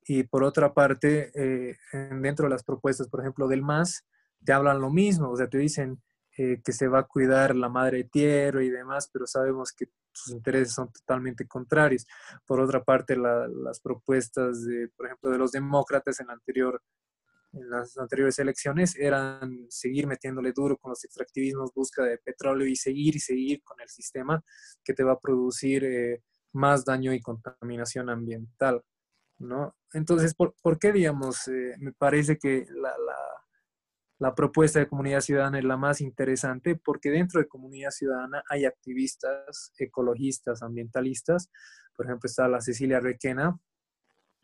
y 0.06 0.24
por 0.24 0.44
otra 0.44 0.74
parte, 0.74 1.32
eh, 1.34 1.78
dentro 2.22 2.46
de 2.46 2.52
las 2.52 2.64
propuestas, 2.64 3.08
por 3.08 3.22
ejemplo, 3.22 3.48
del 3.48 3.62
MAS, 3.62 4.06
te 4.44 4.54
hablan 4.54 4.82
lo 4.82 4.90
mismo, 4.90 5.30
o 5.30 5.38
sea, 5.38 5.48
te 5.48 5.58
dicen 5.58 6.02
eh, 6.38 6.62
que 6.64 6.72
se 6.72 6.88
va 6.88 7.00
a 7.00 7.08
cuidar 7.08 7.56
la 7.56 7.70
madre 7.70 8.06
tierra 8.06 8.64
y 8.64 8.70
demás, 8.70 9.10
pero 9.12 9.28
sabemos 9.28 9.72
que 9.72 9.86
sus 10.12 10.34
intereses 10.34 10.74
son 10.74 10.92
totalmente 10.92 11.48
contrarios. 11.48 12.08
Por 12.46 12.60
otra 12.60 12.84
parte, 12.84 13.16
las 13.16 13.80
propuestas, 13.80 14.64
de, 14.66 14.90
por 14.96 15.08
ejemplo, 15.08 15.30
de 15.30 15.38
los 15.38 15.52
demócratas 15.52 16.20
en, 16.20 16.30
anterior, 16.30 16.82
en 17.52 17.70
las 17.70 17.98
anteriores 17.98 18.40
elecciones 18.40 18.96
eran 18.96 19.68
seguir 19.70 20.08
metiéndole 20.08 20.54
duro 20.54 20.78
con 20.78 20.90
los 20.90 21.04
extractivismos, 21.04 21.72
búsqueda 21.74 22.08
de 22.08 22.18
petróleo 22.18 22.68
y 22.68 22.76
seguir 22.76 23.16
y 23.16 23.20
seguir 23.20 23.62
con 23.64 23.80
el 23.80 23.90
sistema 23.90 24.44
que 24.84 24.94
te 24.94 25.04
va 25.04 25.14
a 25.14 25.20
producir 25.20 25.84
eh, 25.84 26.24
más 26.54 26.84
daño 26.84 27.14
y 27.14 27.22
contaminación 27.22 28.10
ambiental. 28.10 28.82
¿no? 29.40 29.76
Entonces, 29.94 30.34
¿por, 30.36 30.80
qué, 30.80 30.92
digamos, 30.92 31.48
eh, 31.48 31.76
me 31.80 31.92
parece 31.94 32.38
que 32.38 32.66
la, 32.70 32.90
la, 32.90 33.18
propuesta 34.32 34.80
de 34.80 34.88
comunidad 34.88 35.22
ciudadana 35.22 35.60
es 35.60 35.66
la 35.66 35.78
más 35.78 36.02
interesante? 36.02 36.76
Porque 36.76 37.10
dentro 37.10 37.40
de 37.40 37.48
comunidad 37.48 37.92
ciudadana 37.92 38.44
hay 38.50 38.66
activistas, 38.66 39.74
ecologistas, 39.78 40.62
ambientalistas. 40.62 41.50
Por 41.96 42.06
ejemplo, 42.06 42.28
está 42.28 42.48
la 42.48 42.62
Cecilia 42.62 43.00
Requena, 43.00 43.60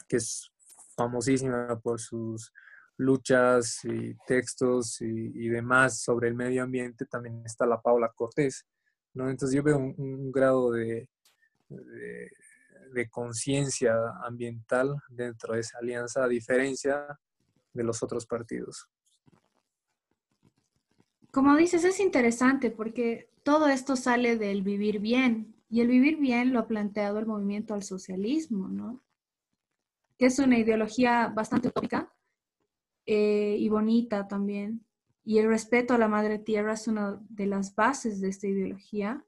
que 0.07 0.17
es 0.17 0.51
famosísima 0.95 1.79
por 1.79 1.99
sus 1.99 2.51
luchas 2.97 3.79
y 3.85 4.15
textos 4.27 4.99
y, 5.01 5.47
demás 5.47 6.01
sobre 6.01 6.27
el 6.27 6.35
medio 6.35 6.63
ambiente. 6.63 7.05
También 7.05 7.41
está 7.45 7.65
la 7.65 7.81
Paula 7.81 8.11
Cortés, 8.13 8.65
¿no? 9.13 9.29
Entonces 9.29 9.55
yo 9.55 9.63
veo 9.63 9.77
un, 9.77 10.31
grado 10.31 10.71
de 10.71 11.07
de 12.93 13.09
conciencia 13.09 13.93
ambiental 14.23 14.95
dentro 15.09 15.53
de 15.53 15.61
esa 15.61 15.77
alianza, 15.79 16.23
a 16.23 16.27
diferencia 16.27 17.19
de 17.73 17.83
los 17.83 18.01
otros 18.03 18.25
partidos. 18.25 18.87
Como 21.31 21.55
dices, 21.55 21.83
es 21.83 21.99
interesante 21.99 22.71
porque 22.71 23.29
todo 23.43 23.67
esto 23.67 23.95
sale 23.95 24.35
del 24.35 24.63
vivir 24.63 24.99
bien 24.99 25.55
y 25.69 25.81
el 25.81 25.87
vivir 25.87 26.17
bien 26.17 26.51
lo 26.53 26.59
ha 26.59 26.67
planteado 26.67 27.19
el 27.19 27.27
movimiento 27.27 27.73
al 27.75 27.83
socialismo, 27.83 28.67
¿no? 28.67 29.03
Que 30.17 30.25
es 30.25 30.39
una 30.39 30.57
ideología 30.57 31.27
bastante 31.27 31.67
utópica 31.67 32.11
eh, 33.05 33.55
y 33.59 33.69
bonita 33.69 34.27
también. 34.27 34.85
Y 35.23 35.37
el 35.37 35.47
respeto 35.47 35.93
a 35.93 35.99
la 35.99 36.07
madre 36.07 36.39
tierra 36.39 36.73
es 36.73 36.87
una 36.87 37.21
de 37.29 37.45
las 37.45 37.75
bases 37.75 38.19
de 38.19 38.29
esta 38.29 38.47
ideología. 38.47 39.23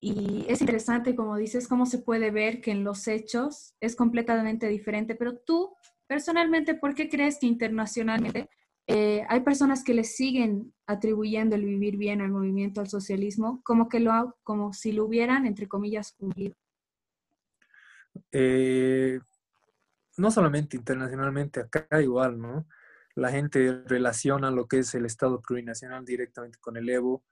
Y 0.00 0.46
es 0.48 0.60
interesante, 0.60 1.16
como 1.16 1.36
dices, 1.36 1.66
cómo 1.66 1.86
se 1.86 1.98
puede 1.98 2.30
ver 2.30 2.60
que 2.60 2.70
en 2.70 2.84
los 2.84 3.08
hechos 3.08 3.74
es 3.80 3.96
completamente 3.96 4.68
diferente. 4.68 5.16
Pero 5.16 5.36
tú, 5.38 5.74
personalmente, 6.06 6.74
¿por 6.74 6.94
qué 6.94 7.08
crees 7.08 7.38
que 7.40 7.46
internacionalmente 7.46 8.48
eh, 8.86 9.24
hay 9.28 9.40
personas 9.40 9.84
que 9.84 9.94
le 9.94 10.04
siguen 10.04 10.72
atribuyendo 10.86 11.54
el 11.56 11.64
vivir 11.64 11.96
bien 11.96 12.20
al 12.20 12.30
movimiento 12.30 12.80
al 12.80 12.88
socialismo, 12.88 13.60
como 13.64 13.88
que 13.88 14.00
lo 14.00 14.36
como 14.42 14.72
si 14.72 14.92
lo 14.92 15.04
hubieran, 15.04 15.46
entre 15.46 15.68
comillas, 15.68 16.12
cumplido? 16.12 16.54
Eh, 18.30 19.20
no 20.18 20.30
solamente 20.30 20.76
internacionalmente, 20.76 21.60
acá 21.60 22.02
igual, 22.02 22.38
¿no? 22.38 22.66
La 23.14 23.30
gente 23.30 23.82
relaciona 23.86 24.50
lo 24.50 24.66
que 24.66 24.80
es 24.80 24.94
el 24.94 25.06
Estado 25.06 25.40
plurinacional 25.40 26.04
directamente 26.04 26.58
con 26.60 26.76
el 26.76 26.88
Evo, 26.88 27.24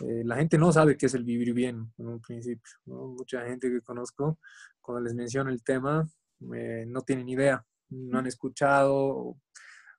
eh, 0.00 0.22
la 0.24 0.36
gente 0.36 0.58
no 0.58 0.72
sabe 0.72 0.96
qué 0.96 1.06
es 1.06 1.14
el 1.14 1.24
vivir 1.24 1.52
bien 1.52 1.92
en 1.98 2.06
un 2.06 2.20
principio. 2.20 2.72
Mucha 2.86 3.44
gente 3.46 3.70
que 3.70 3.80
conozco, 3.80 4.38
cuando 4.80 5.02
les 5.02 5.14
menciono 5.14 5.50
el 5.50 5.62
tema, 5.62 6.08
eh, 6.54 6.84
no 6.86 7.02
tienen 7.02 7.28
idea, 7.28 7.64
no 7.90 8.18
han 8.18 8.26
escuchado 8.26 9.36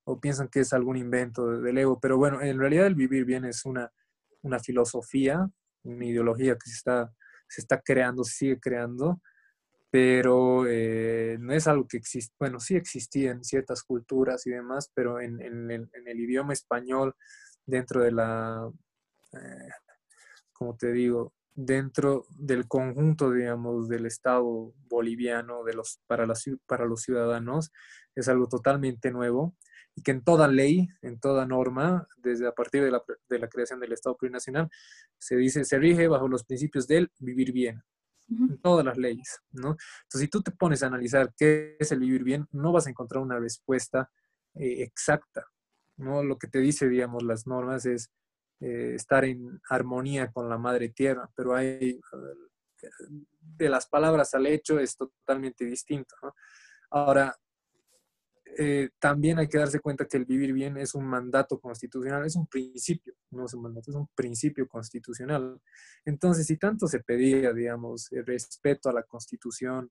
o, 0.10 0.20
piensan 0.20 0.48
que 0.48 0.62
es 0.62 0.74
algún 0.74 0.98
invento 0.98 1.60
del 1.62 1.78
ego. 1.78 2.00
Pero 2.00 2.18
bueno, 2.18 2.42
en 2.42 2.60
realidad 2.60 2.88
el 2.88 2.96
vivir 2.96 3.26
bien 3.26 3.46
es 3.46 3.66
una, 3.66 3.92
una 4.42 4.60
filosofía, 4.60 5.50
una 5.84 6.06
ideología 6.06 6.56
que 6.56 6.70
se 6.70 6.76
está, 6.76 7.14
se 7.48 7.62
está 7.62 7.82
creando, 7.82 8.24
se 8.24 8.34
sigue 8.34 8.60
creando, 8.60 9.22
pero 9.92 10.68
eh, 10.68 11.38
no 11.40 11.54
es 11.54 11.68
algo 11.68 11.88
que 11.88 11.98
existe, 11.98 12.36
bueno, 12.40 12.60
sí 12.60 12.76
existía 12.76 13.32
en 13.32 13.44
ciertas 13.44 13.84
culturas 13.84 14.46
y 14.46 14.52
demás, 14.52 14.92
pero 14.94 15.20
en, 15.20 15.42
el, 15.42 16.20
idioma 16.20 16.54
español, 16.54 17.16
dentro 17.66 18.04
de 18.04 18.12
la, 18.12 18.70
eh, 19.34 19.70
como 20.54 20.76
te 20.76 20.92
digo, 20.92 21.34
dentro 21.56 22.26
del 22.38 22.68
conjunto, 22.68 23.32
digamos, 23.32 23.90
del 23.90 24.06
Estado 24.06 24.74
boliviano 24.88 25.64
de 25.64 25.74
los, 25.74 26.00
para, 26.08 26.26
para 26.66 26.86
los 26.86 27.02
ciudadanos, 27.02 27.72
es 28.16 28.28
algo 28.28 28.48
totalmente 28.48 29.12
nuevo 29.12 29.56
y 29.96 30.02
que 30.02 30.12
en 30.12 30.24
toda 30.24 30.48
ley, 30.48 30.88
en 31.02 31.20
toda 31.20 31.46
norma, 31.46 32.08
desde 32.18 32.48
a 32.48 32.54
partir 32.54 32.84
de 32.84 32.92
la, 32.92 33.04
de 33.28 33.40
la 33.40 33.50
creación 33.50 33.80
del 33.80 33.94
Estado 33.94 34.16
plurinacional, 34.16 34.70
se 35.18 35.36
dice, 35.36 35.66
se 35.66 35.78
rige 35.78 36.08
bajo 36.08 36.28
los 36.28 36.46
principios 36.46 36.88
del 36.88 37.12
vivir 37.20 37.52
bien, 37.52 37.84
en 38.30 38.62
todas 38.62 38.86
las 38.86 38.98
leyes, 38.98 39.40
¿no? 39.52 39.70
Entonces, 40.04 40.22
si 40.22 40.28
tú 40.28 40.42
te 40.42 40.52
pones 40.52 40.84
a 40.84 40.88
analizar 40.88 41.34
qué 41.36 41.76
es 41.80 41.92
el 41.92 42.00
vivir 42.00 42.24
bien, 42.24 42.48
no 42.52 42.72
vas 42.72 42.86
a 42.86 42.92
encontrar 42.92 43.24
una 43.24 43.40
respuesta 43.40 44.12
eh, 44.54 44.84
exacta, 44.84 45.46
¿no? 45.98 46.24
Lo 46.24 46.38
que 46.38 46.48
te 46.48 46.60
dice, 46.60 46.88
digamos, 46.88 47.24
las 47.24 47.48
normas 47.48 47.86
es 47.86 48.12
eh, 48.62 48.96
estar 48.96 49.24
en 49.24 49.62
armonía 49.70 50.32
con 50.34 50.50
la 50.50 50.58
madre 50.58 50.90
tierra, 50.90 51.30
pero 51.34 51.56
hay, 51.56 51.98
de 53.40 53.70
las 53.70 53.88
palabras 53.88 54.34
al 54.34 54.48
hecho 54.48 54.78
es 54.80 54.98
totalmente 54.98 55.64
distinto. 55.64 56.16
Ahora, 56.90 57.34
eh, 58.58 58.90
también 59.00 59.40
hay 59.40 59.48
que 59.48 59.60
darse 59.60 59.80
cuenta 59.80 60.06
que 60.06 60.18
el 60.18 60.26
vivir 60.26 60.52
bien 60.52 60.76
es 60.78 60.94
un 60.94 61.06
mandato 61.06 61.58
constitucional, 61.58 62.26
es 62.26 62.36
un 62.36 62.48
principio, 62.48 63.14
no 63.32 63.46
es 63.46 63.54
un 63.54 63.62
mandato, 63.62 63.92
es 63.92 63.96
un 63.96 64.10
principio 64.14 64.68
constitucional. 64.68 65.62
Entonces, 66.04 66.46
si 66.46 66.58
tanto 66.58 66.86
se 66.88 67.00
pedía, 67.00 67.54
digamos, 67.54 68.10
respeto 68.26 68.90
a 68.90 68.94
la 68.94 69.04
constitución, 69.04 69.90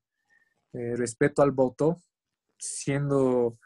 eh, 0.75 0.95
respeto 0.95 1.41
al 1.41 1.53
voto, 1.53 2.03
siendo 2.59 3.59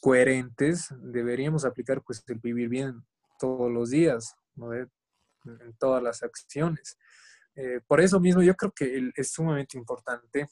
coherentes, 0.00 0.92
deberíamos 1.00 1.64
aplicar 1.64 2.02
pues 2.02 2.24
el 2.26 2.40
vivir 2.40 2.68
bien 2.68 3.04
todos 3.42 3.72
los 3.72 3.90
días, 3.90 4.36
en 4.56 5.76
todas 5.80 6.00
las 6.00 6.22
acciones. 6.22 6.96
Eh, 7.56 7.80
por 7.88 8.00
eso 8.00 8.20
mismo 8.20 8.40
yo 8.40 8.54
creo 8.54 8.70
que 8.70 9.10
es 9.16 9.32
sumamente 9.32 9.76
importante 9.76 10.48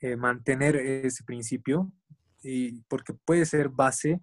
eh, 0.00 0.16
mantener 0.16 0.76
ese 0.76 1.24
principio 1.24 1.90
y 2.42 2.82
porque 2.82 3.14
puede 3.14 3.46
ser 3.46 3.70
base 3.70 4.20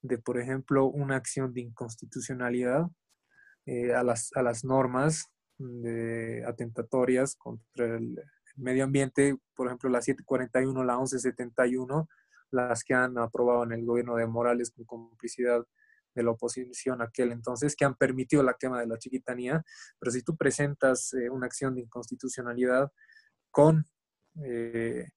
de, 0.00 0.16
por 0.16 0.40
ejemplo, 0.40 0.86
una 0.86 1.16
acción 1.16 1.52
de 1.52 1.60
inconstitucionalidad 1.60 2.86
eh, 3.66 3.92
a, 3.92 4.02
las, 4.02 4.30
a 4.34 4.42
las 4.42 4.64
normas 4.64 5.30
de 5.58 6.44
atentatorias 6.46 7.36
contra 7.36 7.96
el 7.96 8.22
medio 8.56 8.84
ambiente, 8.84 9.36
por 9.54 9.66
ejemplo, 9.66 9.90
la 9.90 10.00
741, 10.00 10.82
la 10.82 10.94
1171, 10.94 12.08
las 12.52 12.82
que 12.84 12.94
han 12.94 13.18
aprobado 13.18 13.64
en 13.64 13.72
el 13.72 13.84
gobierno 13.84 14.16
de 14.16 14.26
Morales 14.26 14.70
con 14.70 14.86
complicidad 14.86 15.62
de 16.16 16.22
la 16.24 16.30
oposición 16.30 17.02
aquel 17.02 17.30
entonces 17.30 17.76
que 17.76 17.84
han 17.84 17.94
permitido 17.94 18.42
la 18.42 18.54
quema 18.54 18.80
de 18.80 18.86
la 18.86 18.98
chiquitanía, 18.98 19.62
pero 19.98 20.10
si 20.10 20.22
tú 20.22 20.36
presentas 20.36 21.12
eh, 21.14 21.30
una 21.30 21.46
acción 21.46 21.74
de 21.74 21.82
inconstitucionalidad 21.82 22.90
con, 23.50 23.84
eh, 24.42 25.10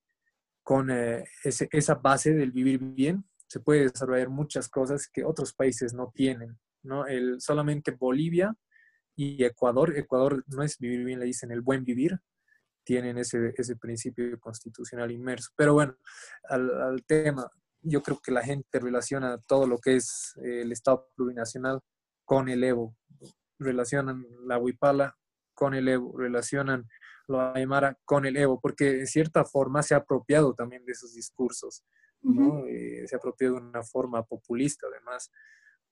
con 0.61 0.91
eh, 0.91 1.23
esa 1.43 1.95
base 1.95 2.33
del 2.33 2.51
vivir 2.51 2.79
bien, 2.79 3.25
se 3.47 3.61
puede 3.61 3.89
desarrollar 3.89 4.29
muchas 4.29 4.69
cosas 4.69 5.07
que 5.07 5.23
otros 5.23 5.53
países 5.53 5.93
no 5.93 6.11
tienen. 6.13 6.59
¿no? 6.83 7.07
El, 7.07 7.41
solamente 7.41 7.91
Bolivia 7.91 8.55
y 9.15 9.43
Ecuador, 9.43 9.97
Ecuador 9.97 10.43
no 10.47 10.61
es 10.61 10.77
vivir 10.77 11.03
bien, 11.03 11.19
le 11.19 11.25
dicen 11.25 11.51
el 11.51 11.61
buen 11.61 11.83
vivir, 11.83 12.19
tienen 12.83 13.17
ese, 13.17 13.53
ese 13.57 13.75
principio 13.75 14.39
constitucional 14.39 15.11
inmerso. 15.11 15.49
Pero 15.55 15.73
bueno, 15.73 15.97
al, 16.43 16.81
al 16.81 17.03
tema, 17.05 17.49
yo 17.81 18.01
creo 18.01 18.19
que 18.19 18.31
la 18.31 18.43
gente 18.43 18.79
relaciona 18.79 19.37
todo 19.39 19.67
lo 19.67 19.77
que 19.77 19.95
es 19.95 20.33
eh, 20.43 20.61
el 20.61 20.71
Estado 20.71 21.07
plurinacional 21.15 21.81
con 22.25 22.49
el 22.49 22.63
Evo. 22.63 22.95
Relacionan 23.57 24.25
la 24.45 24.57
Huipala 24.57 25.15
con 25.53 25.73
el 25.73 25.87
Evo, 25.87 26.17
relacionan 26.17 26.87
la 27.27 27.53
Aymara 27.53 27.97
con 28.05 28.25
el 28.25 28.37
Evo, 28.37 28.59
porque 28.59 28.99
en 28.99 29.07
cierta 29.07 29.45
forma 29.45 29.83
se 29.83 29.93
ha 29.93 29.97
apropiado 29.97 30.53
también 30.53 30.85
de 30.85 30.93
esos 30.93 31.13
discursos, 31.13 31.83
¿no? 32.21 32.65
Eh, 32.65 33.07
se 33.07 33.15
ha 33.15 33.17
apropiado 33.17 33.55
de 33.55 33.61
una 33.61 33.83
forma 33.83 34.23
populista, 34.23 34.87
además, 34.87 35.31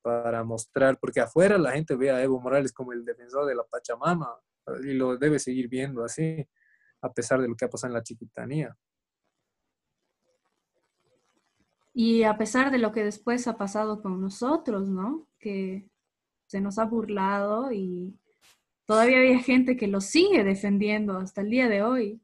para 0.01 0.43
mostrar, 0.43 0.97
porque 0.99 1.19
afuera 1.19 1.57
la 1.57 1.71
gente 1.71 1.95
ve 1.95 2.11
a 2.11 2.23
Evo 2.23 2.39
Morales 2.39 2.71
como 2.71 2.93
el 2.93 3.03
defensor 3.05 3.45
de 3.45 3.55
la 3.55 3.63
Pachamama 3.63 4.39
y 4.83 4.93
lo 4.93 5.17
debe 5.17 5.39
seguir 5.39 5.67
viendo 5.67 6.03
así, 6.03 6.47
a 7.01 7.11
pesar 7.13 7.41
de 7.41 7.47
lo 7.47 7.55
que 7.55 7.65
ha 7.65 7.69
pasado 7.69 7.91
en 7.91 7.95
la 7.95 8.03
chiquitanía. 8.03 8.75
Y 11.99 12.21
a 12.21 12.37
pesar 12.37 12.69
de 12.69 12.77
lo 12.77 12.91
que 12.91 13.03
después 13.03 13.47
ha 13.47 13.57
pasado 13.57 14.03
con 14.03 14.21
nosotros, 14.21 14.87
¿no? 14.87 15.27
Que 15.39 15.89
se 16.45 16.61
nos 16.61 16.77
ha 16.77 16.85
burlado 16.85 17.71
y 17.71 18.15
todavía 18.85 19.17
había 19.17 19.39
gente 19.39 19.75
que 19.75 19.87
lo 19.87 19.99
sigue 19.99 20.43
defendiendo 20.43 21.17
hasta 21.17 21.41
el 21.41 21.49
día 21.49 21.67
de 21.67 21.81
hoy. 21.81 22.21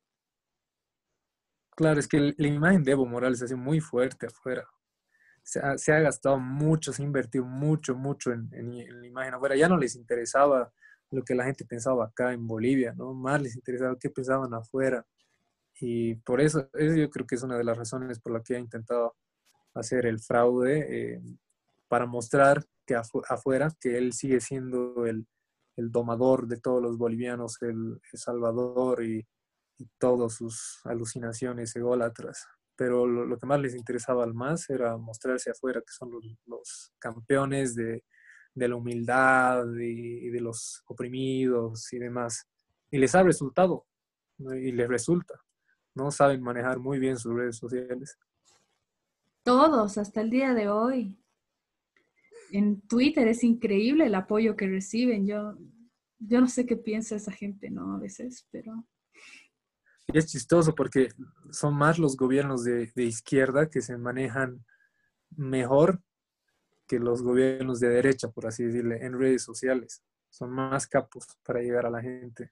Claro, 1.75 1.99
es 1.99 2.07
que 2.07 2.35
la 2.37 2.47
imagen 2.47 2.83
de 2.83 2.91
Evo 2.91 3.07
Morales 3.07 3.41
ha 3.41 3.47
sido 3.47 3.57
muy 3.57 3.79
fuerte 3.79 4.27
afuera. 4.27 4.63
Se 5.41 5.59
ha, 5.59 5.99
gastado 6.01 6.37
mucho, 6.37 6.93
se 6.93 7.01
ha 7.01 7.05
invertido 7.05 7.43
mucho, 7.43 7.95
mucho 7.95 8.31
en, 8.31 8.51
la 8.51 9.07
imagen 9.07 9.33
afuera. 9.33 9.55
Ya 9.55 9.67
no 9.67 9.77
les 9.79 9.95
interesaba 9.95 10.71
lo 11.09 11.23
que 11.23 11.33
la 11.33 11.45
gente 11.45 11.65
pensaba 11.65 12.05
acá 12.05 12.31
en 12.31 12.45
Bolivia, 12.45 12.93
¿no? 12.95 13.15
Más 13.15 13.41
les 13.41 13.55
interesaba 13.55 13.97
qué 13.99 14.11
pensaban 14.11 14.53
afuera. 14.53 15.03
Y 15.79 16.13
por 16.17 16.41
eso, 16.41 16.69
eso 16.75 16.95
yo 16.95 17.09
creo 17.09 17.25
que 17.25 17.33
es 17.33 17.41
una 17.41 17.57
de 17.57 17.63
las 17.63 17.75
razones 17.75 18.19
por 18.19 18.33
la 18.33 18.43
que 18.43 18.55
ha 18.55 18.59
intentado 18.59 19.15
hacer 19.73 20.05
el 20.05 20.19
fraude, 20.19 21.15
eh, 21.15 21.21
para 21.87 22.05
mostrar 22.05 22.63
que 22.85 22.95
afuera, 22.95 23.71
que 23.79 23.97
él 23.97 24.13
sigue 24.13 24.41
siendo 24.41 25.05
el, 25.05 25.27
el 25.75 25.91
domador 25.91 26.47
de 26.47 26.59
todos 26.59 26.81
los 26.81 26.97
bolivianos, 26.97 27.61
el, 27.61 27.99
salvador 28.13 29.03
y, 29.03 29.25
y 29.77 29.87
todas 29.97 30.33
sus 30.33 30.81
alucinaciones 30.85 31.75
ególatras. 31.75 32.45
Pero 32.75 33.05
lo, 33.05 33.37
que 33.37 33.45
más 33.45 33.59
les 33.59 33.75
interesaba 33.75 34.23
al 34.23 34.33
más 34.33 34.69
era 34.69 34.97
mostrarse 34.97 35.51
afuera, 35.51 35.81
que 35.81 35.93
son 35.93 36.11
los, 36.45 36.91
campeones 36.99 37.75
de, 37.75 38.03
de, 38.53 38.67
la 38.67 38.75
humildad 38.75 39.65
y, 39.79 40.29
de 40.29 40.41
los 40.41 40.83
oprimidos 40.87 41.91
y 41.93 41.99
demás. 41.99 42.47
Y 42.89 42.97
les 42.97 43.13
ha 43.15 43.23
resultado, 43.23 43.85
y 44.39 44.71
les 44.71 44.87
resulta. 44.87 45.39
¿no? 45.95 46.09
Saben 46.11 46.41
manejar 46.41 46.79
muy 46.79 46.99
bien 46.99 47.17
sus 47.17 47.35
redes 47.35 47.57
sociales. 47.57 48.17
Todos, 49.43 49.97
hasta 49.97 50.21
el 50.21 50.29
día 50.29 50.53
de 50.53 50.69
hoy. 50.69 51.17
En 52.51 52.81
Twitter 52.81 53.27
es 53.27 53.43
increíble 53.43 54.05
el 54.05 54.15
apoyo 54.15 54.55
que 54.55 54.67
reciben. 54.67 55.27
Yo, 55.27 55.57
yo 56.19 56.39
no 56.39 56.47
sé 56.47 56.65
qué 56.65 56.77
piensa 56.77 57.15
esa 57.15 57.31
gente, 57.31 57.69
¿no? 57.69 57.95
A 57.95 57.99
veces, 57.99 58.47
pero... 58.51 58.87
Es 60.07 60.27
chistoso 60.27 60.73
porque 60.75 61.09
son 61.51 61.75
más 61.75 61.99
los 61.99 62.15
gobiernos 62.15 62.63
de, 62.63 62.91
izquierda 62.95 63.69
que 63.69 63.81
se 63.81 63.97
manejan 63.97 64.65
mejor 65.35 66.01
que 66.87 66.99
los 66.99 67.21
gobiernos 67.21 67.79
de 67.79 67.89
derecha, 67.89 68.29
por 68.29 68.45
así 68.45 68.63
decirle, 68.63 69.05
en 69.05 69.17
redes 69.17 69.43
sociales. 69.43 70.03
Son 70.29 70.51
más 70.51 70.87
capos 70.87 71.27
para 71.43 71.61
llegar 71.61 71.85
a 71.85 71.89
la 71.89 72.01
gente. 72.01 72.51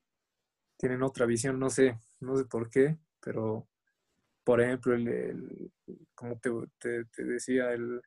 Tienen 0.77 1.03
otra 1.03 1.25
visión, 1.25 1.59
no 1.59 1.69
sé, 1.69 1.99
no 2.19 2.35
sé 2.37 2.45
por 2.45 2.69
qué, 2.69 2.97
pero 3.19 3.67
por 4.43 4.61
ejemplo, 4.61 4.95
el, 4.95 5.71
como 6.21 6.67
te, 6.79 7.03
decía, 7.17 7.73
el, 7.73 7.99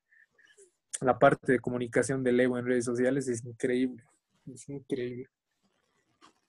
la 1.00 1.18
parte 1.18 1.52
de 1.52 1.58
comunicación 1.58 2.22
del 2.22 2.38
Evo 2.38 2.56
en 2.56 2.66
redes 2.66 2.84
sociales 2.84 3.26
es 3.26 3.44
increíble, 3.44 4.04
es 4.46 4.68
increíble. 4.68 5.26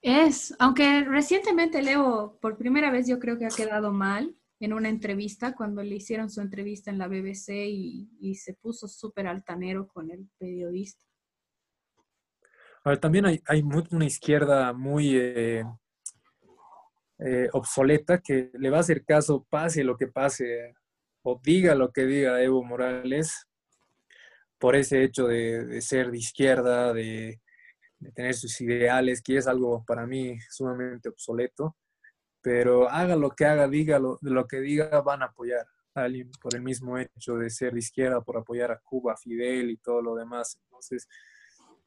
Es, 0.00 0.54
aunque 0.60 1.02
recientemente 1.02 1.82
Leo, 1.82 2.38
por 2.40 2.56
primera 2.56 2.92
vez 2.92 3.08
yo 3.08 3.18
creo 3.18 3.36
que 3.36 3.46
ha 3.46 3.50
quedado 3.50 3.92
mal 3.92 4.36
en 4.60 4.72
una 4.72 4.88
entrevista, 4.88 5.56
cuando 5.56 5.82
le 5.82 5.96
hicieron 5.96 6.30
su 6.30 6.40
entrevista 6.40 6.90
en 6.90 6.98
la 6.98 7.08
BBC 7.08 7.50
y, 7.50 8.34
se 8.36 8.54
puso 8.54 8.86
súper 8.86 9.26
altanero 9.26 9.88
con 9.88 10.10
el 10.10 10.28
periodista. 10.38 11.04
Ahora, 12.84 13.00
también 13.00 13.26
hay, 13.26 13.42
hay 13.46 13.62
una 13.90 14.04
izquierda 14.04 14.72
muy 14.72 15.16
eh, 15.16 15.64
eh, 17.18 17.48
obsoleta 17.52 18.20
que 18.20 18.50
le 18.54 18.70
va 18.70 18.76
a 18.76 18.80
hacer 18.80 19.04
caso, 19.04 19.44
pase 19.50 19.82
lo 19.82 19.96
que 19.96 20.06
pase, 20.06 20.74
o 21.28 21.40
diga 21.42 21.74
lo 21.74 21.90
que 21.90 22.06
diga 22.06 22.40
Evo 22.40 22.62
Morales, 22.62 23.48
por 24.58 24.76
ese 24.76 25.02
hecho 25.02 25.26
de 25.26 25.82
ser 25.82 26.12
de 26.12 26.18
izquierda, 26.18 26.92
de, 26.92 27.40
tener 28.14 28.34
sus 28.34 28.60
ideales, 28.60 29.22
que 29.22 29.36
es 29.36 29.48
algo 29.48 29.84
para 29.84 30.06
mí 30.06 30.38
sumamente 30.50 31.08
obsoleto, 31.08 31.76
pero 32.40 32.88
haga 32.88 33.16
lo 33.16 33.30
que 33.30 33.44
haga, 33.44 33.66
diga 33.66 33.98
lo, 33.98 34.18
lo 34.22 34.46
que 34.46 34.60
diga, 34.60 35.00
van 35.00 35.22
a 35.22 35.26
apoyar 35.26 35.66
a 35.94 36.02
alguien 36.02 36.30
por 36.40 36.54
el 36.54 36.62
mismo 36.62 36.96
hecho 36.96 37.34
de 37.34 37.50
ser 37.50 37.72
de 37.72 37.80
izquierda, 37.80 38.20
por 38.20 38.36
apoyar 38.36 38.70
a 38.70 38.78
Cuba, 38.78 39.16
Fidel 39.16 39.70
y 39.70 39.78
todo 39.78 40.00
lo 40.02 40.14
demás. 40.14 40.56
Entonces, 40.62 41.08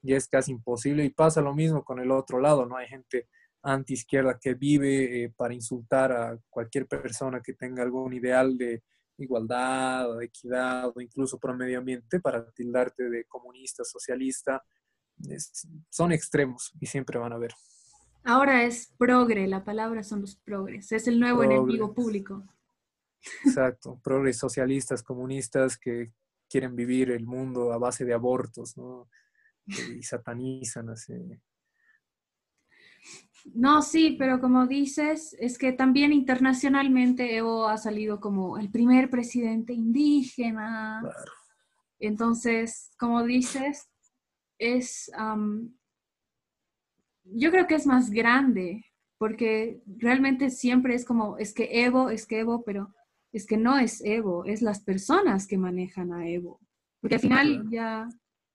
ya 0.01 0.17
es 0.17 0.27
casi 0.27 0.51
imposible 0.51 1.05
y 1.05 1.11
pasa 1.11 1.39
lo 1.39 1.55
mismo 1.55 1.85
con 1.85 2.01
el 2.01 2.11
otro 2.11 2.41
lado, 2.41 2.65
¿no? 2.65 2.75
Hay 2.75 2.87
gente 2.87 3.29
anti 3.61 3.93
izquierda 3.93 4.37
que 4.37 4.55
vive 4.55 5.23
eh, 5.23 5.33
para 5.33 5.53
insultar 5.53 6.11
a 6.11 6.37
cualquier 6.49 6.87
persona 6.87 7.41
que 7.41 7.53
tenga 7.53 7.83
algún 7.83 8.11
ideal 8.11 8.57
de 8.57 8.83
igualdad 9.23 10.11
o 10.11 10.17
de 10.17 10.25
equidad 10.25 10.91
o 10.93 11.01
incluso 11.01 11.39
pro 11.39 11.55
medio 11.55 11.79
ambiente 11.79 12.19
para 12.19 12.49
tildarte 12.51 13.09
de 13.09 13.25
comunista, 13.25 13.83
socialista, 13.83 14.63
son 15.89 16.11
extremos 16.11 16.71
y 16.79 16.85
siempre 16.85 17.19
van 17.19 17.33
a 17.33 17.35
haber. 17.35 17.53
Ahora 18.23 18.63
es 18.63 18.93
progre, 18.97 19.47
la 19.47 19.63
palabra 19.63 20.03
son 20.03 20.21
los 20.21 20.35
progres, 20.35 20.91
es 20.91 21.07
el 21.07 21.19
nuevo 21.19 21.43
enemigo 21.43 21.93
público. 21.93 22.45
Exacto, 23.45 23.99
progres 24.03 24.37
socialistas, 24.37 25.03
comunistas 25.03 25.77
que 25.77 26.13
quieren 26.49 26.75
vivir 26.75 27.11
el 27.11 27.25
mundo 27.25 27.73
a 27.73 27.77
base 27.77 28.05
de 28.05 28.13
abortos, 28.13 28.77
¿no? 28.77 29.09
Y 29.65 30.03
satanizan 30.03 30.89
así. 30.89 31.13
No, 33.53 33.81
sí, 33.81 34.15
pero 34.17 34.39
como 34.39 34.67
dices, 34.67 35.35
es 35.39 35.57
que 35.57 35.71
también 35.71 36.13
internacionalmente 36.13 37.35
Evo 37.35 37.67
ha 37.67 37.77
salido 37.77 38.19
como 38.19 38.57
el 38.57 38.69
primer 38.69 39.09
presidente 39.09 39.73
indígena. 39.73 40.99
Claro. 41.01 41.31
Entonces, 41.99 42.91
como 42.97 43.23
dices, 43.23 43.89
es, 44.57 45.11
yo 47.23 47.51
creo 47.51 47.67
que 47.67 47.75
es 47.75 47.85
más 47.85 48.09
grande, 48.09 48.85
porque 49.17 49.81
realmente 49.85 50.49
siempre 50.49 50.95
es 50.95 51.05
como, 51.05 51.37
es 51.37 51.53
que 51.53 51.83
Evo, 51.83 52.09
es 52.09 52.25
que 52.25 52.39
Evo, 52.39 52.63
pero 52.63 52.93
es 53.31 53.45
que 53.45 53.57
no 53.57 53.77
es 53.77 54.01
Evo, 54.03 54.45
es 54.45 54.61
las 54.61 54.81
personas 54.81 55.45
que 55.45 55.57
manejan 55.57 56.13
a 56.13 56.27
Evo. 56.27 56.59
Porque 57.01 57.15
al 57.15 57.21
final 57.21 57.69
ya 57.69 58.07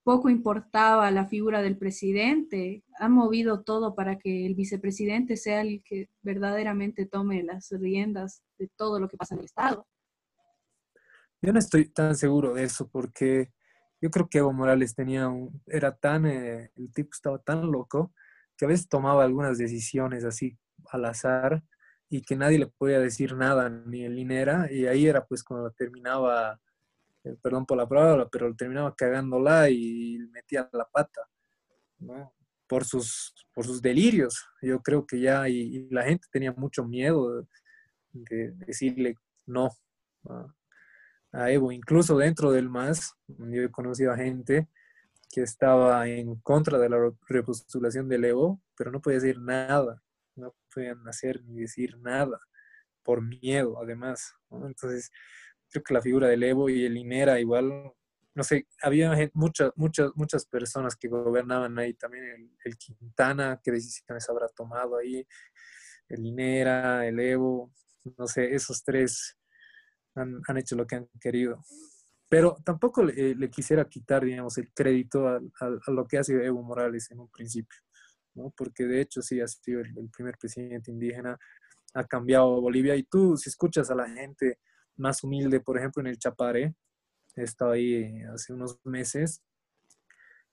poco 0.05 0.29
importaba 0.29 1.11
la 1.11 1.27
figura 1.27 1.63
del 1.63 1.79
presidente, 1.79 2.85
ha 2.99 3.09
movido 3.09 3.63
todo 3.63 3.95
para 3.95 4.19
que 4.19 4.47
el 4.47 4.55
vicepresidente 4.55 5.37
sea 5.37 5.63
el 5.63 5.83
que 5.83 6.11
verdaderamente 6.23 7.07
tome 7.07 7.43
las 7.43 7.71
riendas 7.71 8.43
de 8.59 8.69
todo 8.77 9.01
lo 9.01 9.09
que 9.09 9.17
pasa 9.17 9.35
en 9.35 9.41
el 9.41 9.47
Estado. 9.47 9.87
Yo 11.41 11.53
no 11.53 11.59
estoy 11.59 11.89
tan 11.89 12.15
seguro 12.17 12.55
de 12.55 12.65
eso 12.65 12.89
porque 12.89 13.51
yo 14.01 14.11
creo 14.11 14.29
que 14.29 14.39
Evo 14.39 14.53
Morales 14.53 14.95
tenía 14.95 15.29
un, 15.29 15.63
era 15.67 15.97
tan, 15.97 16.27
eh, 16.27 16.71
el 16.77 16.93
tipo 16.93 17.11
estaba 17.13 17.39
tan 17.39 17.71
loco 17.73 18.13
que 18.57 18.67
a 18.67 18.69
veces 18.69 18.89
tomaba 18.89 19.25
algunas 19.25 19.57
decisiones 19.57 20.25
así 20.25 20.59
al 20.91 21.07
azar 21.07 21.63
y 22.11 22.23
que 22.23 22.37
nadie 22.37 22.59
le 22.59 22.67
podía 22.67 23.01
decir 23.01 23.35
nada, 23.35 23.71
ni 23.71 24.05
el 24.05 24.17
Linera, 24.17 24.71
y 24.71 24.87
ahí 24.87 25.07
era 25.07 25.25
pues 25.25 25.43
cuando 25.43 25.71
terminaba, 25.71 26.61
eh, 27.25 27.37
perdón 27.43 27.67
por 27.67 27.79
la 27.79 27.89
palabra, 27.89 28.29
pero 28.31 28.55
terminaba 28.55 28.95
cagándola 28.95 29.71
y 29.71 30.19
metía 30.31 30.69
la 30.73 30.85
pata. 30.85 31.23
Por 32.67 32.85
sus, 32.85 33.35
por 33.55 33.65
sus 33.65 33.81
delirios. 33.81 34.47
Yo 34.61 34.81
creo 34.81 35.07
que 35.07 35.21
ya, 35.21 35.49
y, 35.49 35.89
la 35.91 36.05
gente 36.05 36.27
tenía 36.31 36.53
mucho 36.53 36.85
miedo 36.85 37.47
de, 38.13 38.53
decirle 38.53 39.17
no 39.47 39.71
a 41.33 41.51
Evo, 41.51 41.73
incluso 41.73 42.17
dentro 42.17 42.53
del 42.53 42.69
MAS, 42.69 43.15
yo 43.27 43.63
he 43.63 43.71
conocido 43.71 44.13
a 44.13 44.17
gente 44.17 44.69
que 45.31 45.43
estaba 45.43 46.07
en 46.07 46.37
contra 46.37 46.79
de 46.79 46.89
la 46.89 47.13
repostulación 47.29 48.09
del 48.09 48.25
Evo, 48.25 48.63
pero 48.77 48.93
no 48.93 49.01
podía 49.01 49.19
decir 49.19 49.41
nada, 49.41 50.01
no 50.37 50.55
podían 50.73 51.07
hacer 51.09 51.43
ni 51.45 51.63
decir 51.63 51.99
nada, 51.99 52.39
por 53.03 53.21
miedo 53.21 53.81
además. 53.83 54.35
Entonces, 54.51 55.11
creo 55.75 55.83
que 55.83 55.95
la 55.95 56.03
figura 56.03 56.29
del 56.29 56.43
Evo 56.45 56.69
y 56.69 56.85
el 56.85 56.97
INERA 56.97 57.41
igual, 57.41 57.93
no 58.35 58.43
sé, 58.45 58.69
había 58.81 59.13
muchas, 59.35 59.73
muchas, 59.75 60.13
muchas 60.15 60.47
personas 60.47 60.95
que 60.95 61.09
gobernaban 61.09 61.77
ahí, 61.79 61.95
también 61.95 62.25
el, 62.25 62.51
el 62.65 62.79
Quintana, 62.79 63.61
qué 63.63 63.73
decisiones 63.73 64.29
habrá 64.31 64.49
tomado 64.49 64.99
ahí, 64.99 65.27
el 66.09 66.25
INERA, 66.25 67.07
el 67.07 67.19
Evo, 67.19 67.73
no 68.17 68.27
sé, 68.27 68.55
esos 68.55 68.85
tres 68.85 69.37
han, 70.15 70.57
hecho 70.57 70.77
lo 70.77 70.87
que 70.87 70.97
han 70.97 71.09
querido. 71.21 71.61
Pero 72.29 72.57
tampoco 72.65 73.03
le, 73.03 73.51
quisiera 73.51 73.89
quitar, 73.89 74.25
digamos, 74.25 74.57
el 74.59 74.73
crédito 74.73 75.29
a, 75.29 75.41
lo 75.89 76.07
que 76.07 76.19
ha 76.19 76.25
sido 76.25 76.41
Evo 76.41 76.63
Morales 76.63 77.11
en 77.11 77.21
un 77.21 77.29
principio, 77.29 77.79
¿no? 78.35 78.53
Porque 78.57 78.85
de 78.85 79.01
hecho 79.01 79.23
sí 79.23 79.41
ha 79.41 79.49
sido 79.49 79.81
el, 79.81 80.11
primer 80.11 80.37
presidente 80.39 80.91
indígena, 80.91 81.39
ha 81.95 82.05
cambiado 82.05 82.61
Bolivia. 82.61 82.97
Y 82.97 83.05
tú, 83.05 83.37
si 83.37 83.49
escuchas 83.49 83.91
a 83.91 83.95
la 83.95 84.09
gente 84.09 84.59
más 84.97 85.23
humilde, 85.25 85.61
por 85.61 85.79
ejemplo, 85.79 86.01
en 86.01 86.09
el 86.09 86.19
Chapare, 86.19 86.75
he 87.37 87.43
estado 87.43 87.73
ahí 87.73 88.23
hace 88.33 88.53
unos 88.53 88.79
meses, 88.85 89.43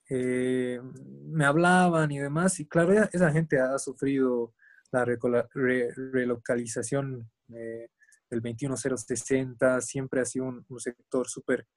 eh, 0.09 0.79
me 1.25 1.45
hablaban 1.45 2.11
y 2.11 2.19
demás, 2.19 2.59
y 2.59 2.67
claro, 2.67 2.91
esa 2.91 3.31
gente 3.31 3.59
ha 3.59 3.77
sufrido 3.79 4.53
la 4.91 5.05
relocalización 5.05 7.29
eh, 7.53 7.87
el 8.31 8.41
21060, 8.41 9.81
siempre 9.81 10.21
ha 10.21 10.25
sido 10.25 10.45
un, 10.45 10.65
sector 10.79 11.27
súper 11.27 11.67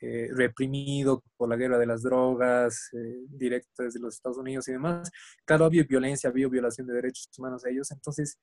eh, 0.00 0.28
reprimido 0.32 1.22
por 1.36 1.48
la 1.48 1.56
guerra 1.56 1.78
de 1.78 1.86
las 1.86 2.02
drogas, 2.02 2.90
eh, 2.92 3.24
directa 3.28 3.84
desde 3.84 4.00
los 4.00 4.14
Estados 4.14 4.38
Unidos 4.38 4.66
y 4.68 4.72
demás. 4.72 5.10
Claro, 5.44 5.66
había 5.66 5.84
violencia, 5.84 6.28
había 6.28 6.48
violación 6.48 6.86
de 6.86 6.94
derechos 6.94 7.28
humanos 7.38 7.62
de 7.62 7.70
ellos. 7.70 7.90
Entonces, 7.92 8.38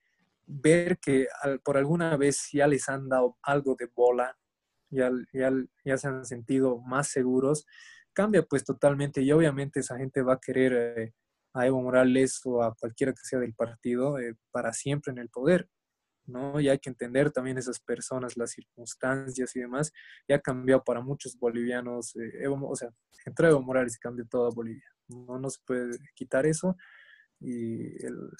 ver 0.48 0.98
que 1.00 1.28
por 1.64 1.78
alguna 1.78 2.16
vez 2.18 2.50
ya 2.52 2.68
les 2.68 2.88
han 2.90 3.10
dado 3.10 3.38
algo 3.44 3.76
de 3.76 3.90
bola, 3.94 4.38
ya, 4.90 5.12
ya, 5.34 5.52
ya 5.84 5.98
se 5.98 6.08
han 6.08 6.26
sentido 6.26 6.82
más 6.82 7.10
seguros, 7.10 7.66
cambia 8.14 8.44
pues 8.44 8.64
totalmente 8.64 9.22
y 9.22 9.32
obviamente 9.32 9.82
esa 9.82 9.98
gente 9.98 10.22
va 10.22 10.34
a 10.34 10.40
querer 10.40 10.74
eh, 10.74 11.14
a 11.54 11.68
Evo 11.68 11.82
Morales 11.82 12.42
o 12.46 12.64
a 12.64 12.74
cualquiera 12.74 13.12
que 13.12 13.24
sea 13.24 13.40
del 13.40 13.54
partido 13.54 14.18
eh, 14.20 14.36
para 14.52 14.74
siempre 14.74 15.12
en 15.12 15.20
el 15.20 15.30
poder, 15.30 15.70
¿no? 16.26 16.60
Y 16.60 16.70
hay 16.70 16.80
que 16.80 16.90
entender 16.90 17.32
también 17.32 17.58
esas 17.58 17.80
personas, 17.80 18.38
las 18.38 18.52
circunstancias 18.52 19.56
y 19.56 19.60
demás. 19.60 19.92
Ya 20.28 20.38
ha 20.38 20.42
cambiado 20.42 20.84
para 20.84 21.02
muchos 21.02 21.38
bolivianos, 21.38 22.16
eh, 22.16 22.44
Evo, 22.44 22.70
o 22.70 22.76
sea, 22.76 22.90
entró 23.26 23.50
Evo 23.50 23.62
Morales 23.62 23.96
y 23.98 24.00
cambió 24.00 24.26
toda 24.28 24.50
Bolivia. 24.50 24.90
No, 25.10 25.40
no 25.40 25.50
se 25.50 25.60
puede 25.66 25.98
quitar 26.16 26.46
eso 26.46 26.76
y 27.40 28.04
el, 28.06 28.32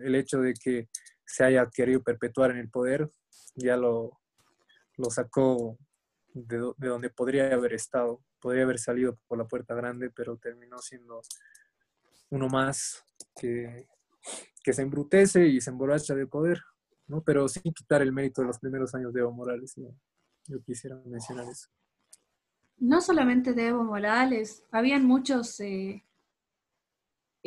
el, 0.00 0.14
hecho 0.14 0.40
de 0.40 0.54
que 0.54 0.88
se 1.28 1.44
haya 1.44 1.68
querido 1.70 2.02
perpetuar 2.02 2.50
en 2.50 2.58
el 2.58 2.70
poder 2.70 3.08
ya 3.54 3.76
lo, 3.76 4.18
lo 4.96 5.10
sacó 5.10 5.78
de, 6.34 6.72
de 6.76 6.88
donde 6.88 7.10
podría 7.10 7.52
haber 7.54 7.74
estado 7.74 8.24
podría 8.40 8.64
haber 8.64 8.78
salido 8.78 9.18
por 9.26 9.38
la 9.38 9.46
puerta 9.46 9.74
grande, 9.74 10.10
pero 10.10 10.36
terminó 10.36 10.78
siendo 10.78 11.22
uno 12.30 12.48
más 12.48 13.02
que, 13.40 13.88
que 14.62 14.72
se 14.72 14.82
embrutece 14.82 15.46
y 15.46 15.60
se 15.60 15.70
emborracha 15.70 16.14
de 16.14 16.26
poder, 16.26 16.62
¿no? 17.06 17.22
Pero 17.22 17.48
sin 17.48 17.72
quitar 17.72 18.02
el 18.02 18.12
mérito 18.12 18.42
de 18.42 18.48
los 18.48 18.58
primeros 18.58 18.94
años 18.94 19.12
de 19.12 19.20
Evo 19.20 19.32
Morales. 19.32 19.74
Yo 20.46 20.62
quisiera 20.62 20.96
mencionar 21.04 21.48
eso. 21.48 21.68
No 22.78 23.00
solamente 23.00 23.54
de 23.54 23.68
Evo 23.68 23.82
Morales, 23.82 24.64
habían 24.70 25.04
muchos 25.04 25.58
eh, 25.60 26.04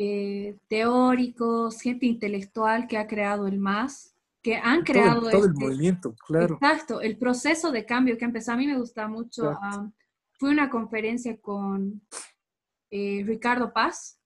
eh, 0.04 0.56
teóricos, 0.66 1.80
gente 1.80 2.06
intelectual 2.06 2.88
que 2.88 2.98
ha 2.98 3.06
creado 3.06 3.46
el 3.46 3.60
MAS, 3.60 4.16
que 4.42 4.56
han 4.56 4.82
creado 4.82 5.30
todo, 5.30 5.44
el 5.44 5.50
este 5.52 5.64
movimiento, 5.64 6.16
claro. 6.26 6.54
Exacto, 6.54 7.00
el 7.00 7.16
proceso 7.16 7.70
de 7.70 7.86
cambio 7.86 8.18
que 8.18 8.24
empezó. 8.24 8.50
A 8.50 8.56
mí 8.56 8.66
me 8.66 8.76
gusta 8.76 9.06
mucho 9.06 9.56
fui 10.40 10.50
a 10.50 10.52
una 10.54 10.70
conferencia 10.70 11.40
con 11.40 12.02
eh, 12.90 13.22
Ricardo 13.24 13.72
Paz 13.72 14.18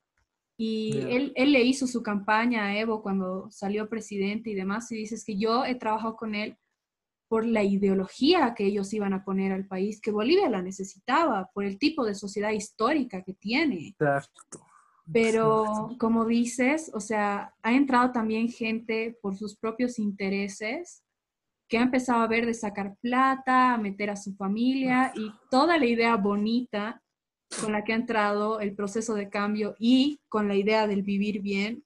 y 0.56 0.96
él, 1.10 1.34
él, 1.36 1.52
le 1.52 1.60
hizo 1.60 1.86
su 1.86 2.02
campaña 2.02 2.64
a 2.64 2.78
Evo 2.78 3.02
cuando 3.02 3.50
salió 3.50 3.90
presidente 3.90 4.48
y 4.48 4.54
demás, 4.54 4.90
y 4.90 4.96
dices 4.96 5.26
que 5.26 5.36
yo 5.36 5.66
he 5.66 5.74
trabajado 5.74 6.16
con 6.16 6.34
él 6.34 6.56
por 7.28 7.44
la 7.44 7.62
ideología 7.62 8.54
que 8.54 8.64
ellos 8.64 8.94
iban 8.94 9.12
a 9.12 9.24
poner 9.24 9.52
al 9.52 9.66
país, 9.66 10.00
que 10.00 10.10
Bolivia 10.10 10.48
la 10.48 10.62
necesitaba, 10.62 11.50
por 11.52 11.66
el 11.66 11.78
tipo 11.78 12.06
de 12.06 12.14
sociedad 12.14 12.52
histórica 12.52 13.22
que 13.22 13.34
tiene. 13.34 13.88
Exacto. 13.88 14.65
Pero 15.12 15.94
como 15.98 16.24
dices, 16.24 16.90
o 16.92 17.00
sea, 17.00 17.54
ha 17.62 17.72
entrado 17.72 18.10
también 18.10 18.48
gente 18.48 19.16
por 19.22 19.36
sus 19.36 19.56
propios 19.56 19.98
intereses 19.98 21.04
que 21.68 21.78
ha 21.78 21.82
empezado 21.82 22.22
a 22.22 22.28
ver 22.28 22.46
de 22.46 22.54
sacar 22.54 22.96
plata, 23.00 23.74
a 23.74 23.78
meter 23.78 24.10
a 24.10 24.16
su 24.16 24.34
familia 24.34 25.12
y 25.14 25.30
toda 25.50 25.78
la 25.78 25.86
idea 25.86 26.16
bonita 26.16 27.02
con 27.60 27.72
la 27.72 27.84
que 27.84 27.92
ha 27.92 27.96
entrado 27.96 28.60
el 28.60 28.74
proceso 28.74 29.14
de 29.14 29.28
cambio 29.28 29.76
y 29.78 30.20
con 30.28 30.48
la 30.48 30.56
idea 30.56 30.86
del 30.86 31.02
vivir 31.02 31.40
bien, 31.40 31.84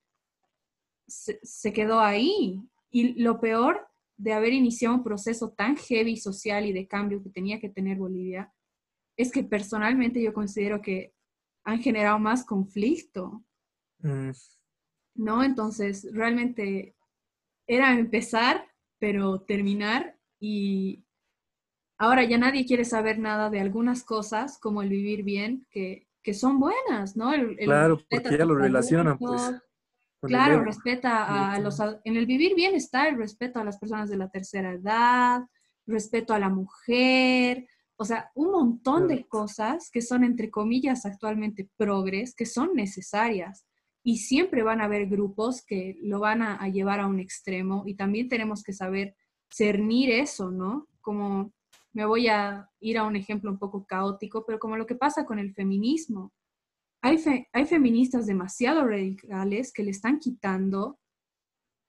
se, 1.06 1.72
quedó 1.72 2.00
ahí. 2.00 2.62
Y 2.90 3.20
lo 3.22 3.40
peor 3.40 3.86
de 4.16 4.32
haber 4.32 4.52
iniciado 4.52 4.94
un 4.94 5.04
proceso 5.04 5.50
tan 5.50 5.76
heavy 5.76 6.16
social 6.16 6.66
y 6.66 6.72
de 6.72 6.86
cambio 6.86 7.22
que 7.22 7.30
tenía 7.30 7.60
que 7.60 7.68
tener 7.68 7.98
Bolivia, 7.98 8.52
es 9.16 9.30
que 9.30 9.44
personalmente 9.44 10.22
yo 10.22 10.32
considero 10.32 10.80
que 10.80 11.14
han 11.64 11.80
generado 11.80 12.18
más 12.18 12.44
conflicto. 12.44 13.44
Mm. 13.98 14.30
¿No? 15.16 15.42
Entonces, 15.42 16.08
realmente 16.12 16.96
era 17.66 17.92
empezar 17.92 18.70
pero 19.00 19.40
terminar 19.40 20.16
y 20.38 21.04
ahora 21.98 22.22
ya 22.22 22.38
nadie 22.38 22.66
quiere 22.66 22.84
saber 22.84 23.18
nada 23.18 23.50
de 23.50 23.60
algugnas 23.60 24.04
cosas 24.04 24.58
como 24.58 24.82
el 24.82 24.90
vivir 24.90 25.24
bien, 25.24 25.66
que, 25.70 26.06
que 26.22 26.34
son 26.34 26.60
buenas, 26.60 27.16
¿no? 27.16 27.32
claro, 27.58 27.98
porque 28.08 28.38
ya 28.38 28.44
lo 28.44 28.54
relacionan, 28.54 29.18
pues. 29.18 29.52
Claro, 30.22 30.62
respeta 30.62 31.54
a 31.54 31.58
los... 31.60 31.80
En 32.04 32.16
el 32.16 32.26
vivir 32.26 32.54
bien 32.54 32.74
está 32.74 33.08
el 33.08 33.16
respeto 33.16 33.58
a 33.58 33.64
las 33.64 33.78
personas 33.78 34.10
de 34.10 34.18
la 34.18 34.28
tercera 34.28 34.72
edad, 34.72 35.40
respeto 35.86 36.34
a 36.34 36.38
la 36.38 36.50
mujer, 36.50 37.66
o 38.00 38.04
sea, 38.06 38.30
un 38.34 38.50
montón 38.50 39.08
de 39.08 39.26
cosas 39.28 39.90
que 39.90 40.00
son, 40.00 40.24
entre 40.24 40.50
comillas, 40.50 41.04
actualmente 41.04 41.68
progres, 41.76 42.34
que 42.34 42.46
son 42.46 42.70
necesarias 42.74 43.66
y 44.02 44.16
siempre 44.16 44.62
van 44.62 44.80
a 44.80 44.84
haber 44.84 45.06
grupos 45.06 45.62
que 45.62 45.98
lo 46.00 46.18
van 46.18 46.40
a, 46.40 46.66
llevar 46.70 47.00
a 47.00 47.06
un 47.06 47.20
extremo 47.20 47.82
y 47.84 47.96
también 47.96 48.30
tenemos 48.30 48.62
que 48.62 48.72
saber 48.72 49.14
cernir 49.50 50.12
eso, 50.12 50.50
¿no? 50.50 50.88
Como 51.02 51.52
me 51.92 52.06
voy 52.06 52.28
a 52.28 52.70
ir 52.80 52.96
a 52.96 53.04
un 53.04 53.16
ejemplo 53.16 53.50
un 53.50 53.58
poco 53.58 53.84
caótico, 53.84 54.46
pero 54.46 54.58
como 54.58 54.78
lo 54.78 54.86
que 54.86 54.94
pasa 54.94 55.26
con 55.26 55.38
el 55.38 55.52
feminismo. 55.52 56.32
Hay, 57.02 57.22
hay 57.52 57.66
feministas 57.66 58.26
demasiado 58.26 58.86
radicales 58.86 59.74
que 59.74 59.82
le 59.82 59.90
están 59.90 60.20
quitando 60.20 60.98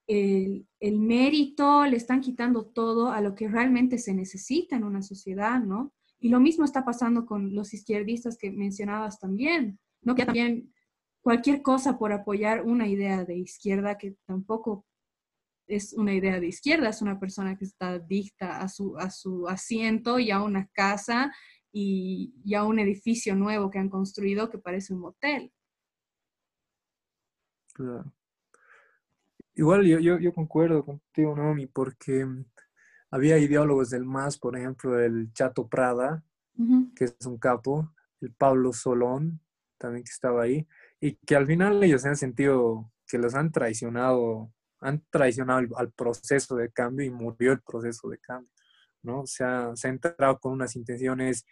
el, 0.08 0.68
el, 0.82 1.00
mérito, 1.00 1.86
le 1.86 1.96
están 1.96 2.20
quitando 2.20 2.66
todo 2.66 3.14
a 3.14 3.22
lo 3.22 3.34
que 3.34 3.48
realmente 3.48 3.98
se 3.98 4.14
necesita 4.14 4.76
en 4.76 4.84
una 4.84 5.02
sociedad, 5.02 5.62
¿no? 5.62 5.94
Y 6.22 6.30
lo 6.30 6.40
mismo 6.40 6.64
está 6.64 6.86
pasando 6.86 7.26
con 7.26 7.56
los 7.56 7.74
izquierdistas 7.74 8.38
que 8.38 8.52
mencionabas 8.52 9.20
también, 9.20 9.80
¿no? 10.02 10.14
Que 10.14 10.24
también 10.24 10.72
cualquier 11.22 11.64
cosa 11.64 11.98
por 11.98 12.14
apoyar 12.14 12.64
una 12.64 12.88
idea 12.88 13.26
de 13.26 13.38
izquierda 13.38 13.98
que 13.98 14.16
tampoco 14.26 14.86
es 15.68 15.94
una 15.94 16.14
idea 16.14 16.40
de 16.40 16.48
izquierda, 16.48 16.90
es 16.90 17.02
una 17.02 17.20
persona 17.20 17.58
que 17.58 17.66
está 17.66 17.98
dicta 17.98 18.62
a 18.62 18.70
su, 18.70 18.98
a 18.98 19.10
su 19.10 19.48
asiento 19.48 20.20
y 20.20 20.30
a 20.30 20.42
una 20.44 20.68
casa 20.68 21.34
y, 21.72 22.34
a 22.56 22.64
un 22.66 22.78
edificio 22.78 23.36
nuevo 23.36 23.72
que 23.72 23.80
han 23.80 23.90
construido 23.90 24.50
que 24.50 24.60
parece 24.60 24.94
un 24.94 25.00
motel. 25.00 25.52
Claro. 27.74 28.14
Igual 29.56 29.86
yo, 29.86 30.20
yo, 30.20 30.34
concuerdo 30.34 30.86
contigo, 30.86 31.36
Nomi, 31.36 31.68
porque 31.68 32.28
había 33.12 33.38
ideólogos 33.38 33.90
del 33.90 34.06
MAS, 34.06 34.38
por 34.38 34.58
ejemplo, 34.58 35.00
el 35.00 35.32
Chato 35.34 35.68
Prada, 35.68 36.24
que 36.96 37.06
es 37.06 37.26
un 37.26 37.38
capo, 37.38 37.94
el 38.22 38.34
Pablo 38.34 38.72
Solón, 38.72 39.42
también 39.78 40.04
que 40.04 40.12
estaba 40.12 40.44
ahí, 40.44 40.68
y 41.00 41.16
que 41.16 41.36
al 41.36 41.46
final 41.46 41.84
ellos 41.84 42.04
se 42.04 42.10
han 42.10 42.16
sentido 42.16 42.92
que 43.08 43.18
los 43.18 43.36
han 43.36 43.52
traicionado, 43.52 44.54
han 44.80 45.04
traicionado 45.10 45.68
al, 45.76 45.92
proceso 45.92 46.56
de 46.56 46.72
cambio 46.72 47.06
y 47.06 47.10
murió 47.10 47.52
el 47.52 47.62
proceso 47.62 48.08
de 48.10 48.18
cambio, 48.20 48.52
¿no? 49.04 49.22
O 49.22 49.28
sea, 49.28 49.72
se 49.76 49.88
ha 49.88 49.92
entrado 49.92 50.40
con 50.40 50.54
unas 50.54 50.76
intenciones 50.76 51.46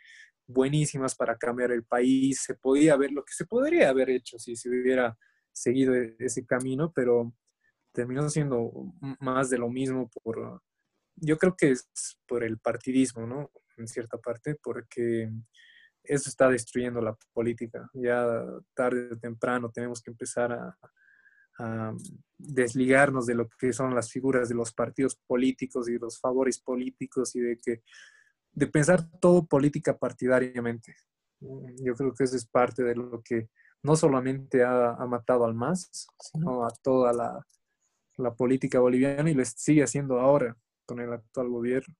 buenísimas 0.47 1.15
para 1.15 1.37
cambiar 1.37 1.71
el 1.71 1.83
país, 1.83 2.41
se 2.41 2.55
podía 2.55 2.95
ver 2.95 3.11
lo 3.11 3.25
que 3.25 3.33
se 3.33 3.45
podría 3.45 3.89
haber 3.89 4.09
hecho 4.09 4.39
si 4.39 4.55
se 4.55 4.69
hubiera 4.69 5.17
seguido 5.51 5.93
e, 5.93 6.15
ese 6.19 6.45
camino, 6.45 6.91
pero 6.93 7.33
terminó 7.91 8.29
siendo 8.29 8.71
más 9.19 9.49
de 9.49 9.57
lo 9.57 9.69
mismo 9.69 10.09
por, 10.09 10.61
yo 11.21 11.38
creo 11.38 11.55
que 11.55 11.71
es 11.71 11.88
por 12.27 12.43
el 12.43 12.60
partidismo, 12.60 13.25
¿no? 13.25 13.51
En 13.77 13.88
cierta 13.88 14.17
parte, 14.17 14.55
porque 14.62 15.29
eso 16.03 16.29
está 16.29 16.49
destruyendo 16.49 17.01
la 17.01 17.17
política. 17.34 17.89
Ya 17.93 18.25
tarde 18.73 19.10
o 19.12 19.17
temprano 19.17 19.71
tenemos 19.71 20.01
que 20.01 20.12
empezar 20.12 20.51
a, 20.53 20.77
desligarnos 22.38 23.25
de 23.25 23.36
lo 23.36 23.49
que 23.49 23.73
son 23.73 23.93
las 23.93 24.10
figuras 24.10 24.47
de 24.47 24.55
los 24.55 24.71
partidos 24.71 25.19
políticos 25.27 25.89
y 25.89 25.97
los 25.97 26.17
favores 26.17 26.58
políticos 26.58 27.36
y 27.36 27.41
de 27.41 27.58
que 27.58 27.84
de 28.53 28.67
pensar 28.67 29.12
todo 29.19 29.45
política 29.45 29.97
partidariamente. 29.97 30.95
Yo 31.41 31.95
creo 31.95 32.13
que 32.13 32.23
eso 32.23 32.38
es 32.38 32.45
parte 32.45 32.82
de 32.84 32.95
lo 32.95 33.21
que 33.21 33.49
no 33.84 33.97
solamente 33.97 34.63
ha, 34.63 34.95
matado 35.05 35.43
al 35.43 35.53
MAS, 35.53 36.08
sino 36.17 36.65
a 36.65 36.69
toda 36.82 37.12
la, 37.12 37.45
la 38.15 38.34
política 38.34 38.79
boliviana 38.79 39.29
y 39.29 39.34
lo 39.34 39.43
sigue 39.43 39.84
haciendo 39.84 40.17
ahora 40.17 40.55
con 40.89 40.99
el 40.99 41.13
actual 41.13 41.49
gobierno. 41.49 41.95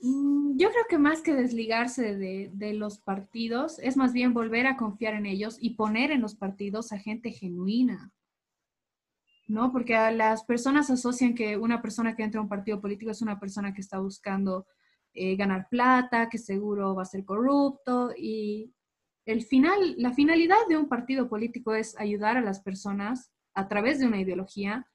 Mm, 0.00 0.58
yo 0.58 0.70
creo 0.70 0.84
que 0.88 0.98
más 0.98 1.22
que 1.22 1.34
desligarse 1.34 2.16
de, 2.16 2.74
los 2.74 2.98
partidos, 2.98 3.78
es 3.78 3.96
más 3.96 4.12
bien 4.12 4.34
volver 4.34 4.66
a 4.66 4.76
confiar 4.76 5.14
en 5.14 5.24
ellos 5.24 5.56
y 5.60 5.76
poner 5.76 6.10
en 6.10 6.20
los 6.20 6.34
partidos 6.34 6.90
a 6.92 6.98
gente 6.98 7.30
genuina. 7.30 8.12
¿No? 9.46 9.70
Porque 9.70 9.94
las 10.10 10.42
personas 10.44 10.90
asocian 10.90 11.34
que 11.34 11.56
una 11.56 11.80
persona 11.80 12.16
que 12.16 12.24
entra 12.24 12.40
a 12.40 12.42
un 12.42 12.48
partido 12.48 12.80
político 12.80 13.12
es 13.12 13.22
una 13.22 13.38
persona 13.38 13.72
que 13.72 13.82
está 13.82 14.00
buscando 14.00 14.66
eh, 15.12 15.36
ganar 15.36 15.68
plata, 15.68 16.28
que 16.28 16.38
seguro 16.38 16.94
va 16.96 17.02
a 17.02 17.12
ser 17.14 17.24
corrupto 17.24 18.12
y 18.16 18.72
el 19.26 19.42
final, 19.42 19.94
la 19.96 20.12
finalidad 20.12 20.66
de 20.68 20.76
un 20.76 20.88
partido 20.88 21.28
político 21.28 21.74
es 21.74 21.96
ayudar 21.98 22.36
a 22.36 22.40
las 22.40 22.60
personas 22.60 23.30
a 23.54 23.68
través 23.68 24.00
de 24.00 24.06
una 24.06 24.20
ideología 24.20 24.86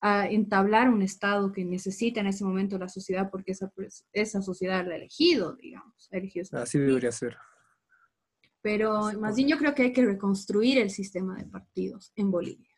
a 0.00 0.26
entablar 0.28 0.88
un 0.88 1.02
Estado 1.02 1.52
que 1.52 1.64
necesita 1.64 2.20
en 2.20 2.26
ese 2.26 2.44
momento 2.44 2.78
la 2.78 2.88
sociedad 2.88 3.30
porque 3.30 3.52
esa, 3.52 3.72
esa 4.12 4.40
sociedad 4.40 4.86
la 4.86 4.94
ha 4.94 4.96
elegido, 4.96 5.56
digamos. 5.56 6.08
Así 6.52 6.78
debería 6.78 7.12
ser. 7.12 7.36
Pero 8.62 9.12
más 9.18 9.36
bien 9.36 9.48
yo 9.48 9.58
creo 9.58 9.74
que 9.74 9.82
hay 9.82 9.92
que 9.92 10.04
reconstruir 10.04 10.78
el 10.78 10.90
sistema 10.90 11.36
de 11.36 11.46
partidos 11.46 12.12
en 12.16 12.30
Bolivia. 12.30 12.68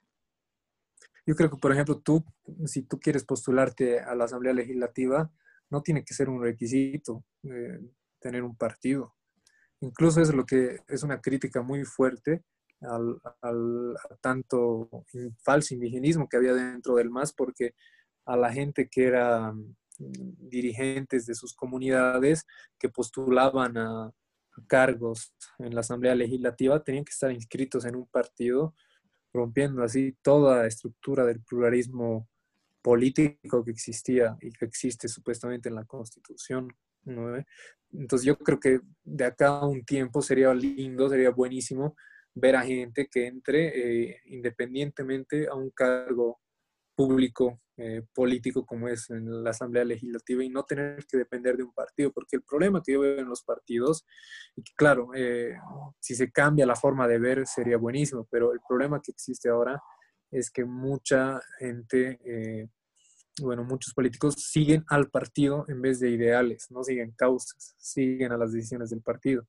Yo 1.25 1.37
creo 1.37 1.51
que, 1.51 1.57
por 1.57 1.73
ejemplo, 1.73 2.01
tú, 2.01 2.25
si 2.67 2.83
tú 2.83 2.99
quieres 2.99 3.25
postularte 3.25 4.01
a 4.01 4.15
la 4.15 4.25
Asamblea 4.25 4.53
Legislativa, 4.53 5.31
no 5.71 5.83
tiene 5.83 6.05
que 6.05 6.15
ser 6.15 6.29
un 6.29 6.43
requisito 6.43 7.25
eh, 7.45 7.81
tener 8.19 8.43
un 8.43 8.57
partido. 8.57 9.15
Incluso 9.81 10.21
es 10.21 10.35
lo 10.35 10.45
que 10.45 10.81
es 10.89 11.03
una 11.03 11.21
crítica 11.21 11.63
muy 11.63 11.85
fuerte 11.85 12.43
al, 12.83 13.97
tanto 14.21 14.89
falso 15.43 15.75
indigenismo 15.75 16.29
que 16.29 16.37
había 16.37 16.55
dentro 16.55 16.97
del 16.97 17.11
MAS, 17.11 17.33
porque 17.33 17.75
a 18.25 18.37
la 18.37 18.53
gente 18.53 18.89
que 18.89 19.07
era 19.07 19.53
mm, 19.53 19.75
dirigentes 20.49 21.27
de 21.27 21.35
sus 21.35 21.55
comunidades 21.55 22.47
que 22.79 22.89
postulaban 22.89 23.77
a, 23.79 24.13
cargos 24.67 25.35
en 25.59 25.75
la 25.75 25.81
Asamblea 25.81 26.15
Legislativa 26.15 26.83
tenían 26.83 27.05
que 27.05 27.13
estar 27.13 27.33
inscritos 27.33 27.85
en 27.87 27.97
un 27.97 28.07
partido, 28.07 28.75
rompiendo 29.33 29.83
así 29.83 30.17
toda 30.21 30.59
la 30.59 30.67
estructura 30.67 31.25
del 31.25 31.41
pluralismo 31.41 32.29
político 32.83 33.65
que 33.65 33.71
existía 33.71 34.37
y 34.41 34.53
que 34.53 34.67
existe 34.67 35.09
supuestamente 35.09 35.69
en 35.71 35.77
la 35.77 35.85
Constitución. 35.85 36.69
Entonces 37.93 38.27
yo 38.27 38.37
creo 38.39 38.61
que 38.61 38.81
de 39.05 39.25
acá 39.25 39.49
a 39.49 39.67
un 39.67 39.85
tiempo 39.85 40.21
sería 40.21 40.53
lindo, 40.53 41.09
sería 41.09 41.31
buenísimo 41.31 41.97
ver 42.35 42.57
a 42.57 42.63
gente 42.63 43.09
que 43.11 43.27
entre 43.27 44.11
eh, 44.11 44.21
independientemente 44.27 45.49
a 45.49 45.55
un 45.55 45.71
cargo 45.71 46.41
público 46.95 47.61
eh, 47.79 48.03
político 48.15 48.67
como 48.67 48.87
es 48.87 49.09
en 49.09 49.43
la 49.43 49.51
Asamblea 49.51 49.85
Legislativa 49.85 50.45
y 50.45 50.51
no 50.51 50.63
tener 50.63 51.05
que 51.07 51.17
depender 51.17 51.57
de 51.57 51.63
un 51.65 51.73
partido, 51.73 52.13
porque 52.13 52.37
el 52.37 52.43
problema 52.43 52.83
que 52.83 52.93
yo 52.93 53.01
veo 53.01 53.19
en 53.19 53.29
los 53.29 53.43
partidos, 53.43 54.05
y 54.55 54.63
claro, 54.75 55.09
eh, 55.15 55.55
si 55.99 56.15
se 56.15 56.31
cambia 56.31 56.67
la 56.67 56.77
forma 56.77 57.09
de 57.09 57.19
ver 57.19 57.47
sería 57.47 57.79
buenísimo, 57.79 58.29
pero 58.31 58.53
el 58.53 58.61
problema 58.69 59.01
que 59.01 59.11
existe 59.13 59.49
ahora 59.49 59.83
es 60.31 60.51
que 60.51 60.67
mucha 60.67 61.41
gente, 61.59 62.21
eh, 62.25 62.69
bueno, 63.41 63.65
muchos 63.65 63.95
políticos 63.95 64.35
siguen 64.37 64.85
al 64.89 65.09
partido 65.09 65.65
en 65.69 65.81
vez 65.81 65.99
de 65.99 66.11
ideales, 66.11 66.71
no 66.71 66.85
siguen 66.85 67.13
causas, 67.13 67.75
siguen 67.79 68.33
a 68.33 68.37
las 68.37 68.53
decisiones 68.53 68.91
del 68.91 69.01
partido. 69.01 69.47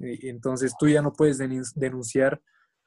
Entonces 0.00 0.74
tú 0.78 0.88
ya 0.88 1.02
no 1.02 1.12
puedes 1.12 1.38
denunciar 1.38 2.40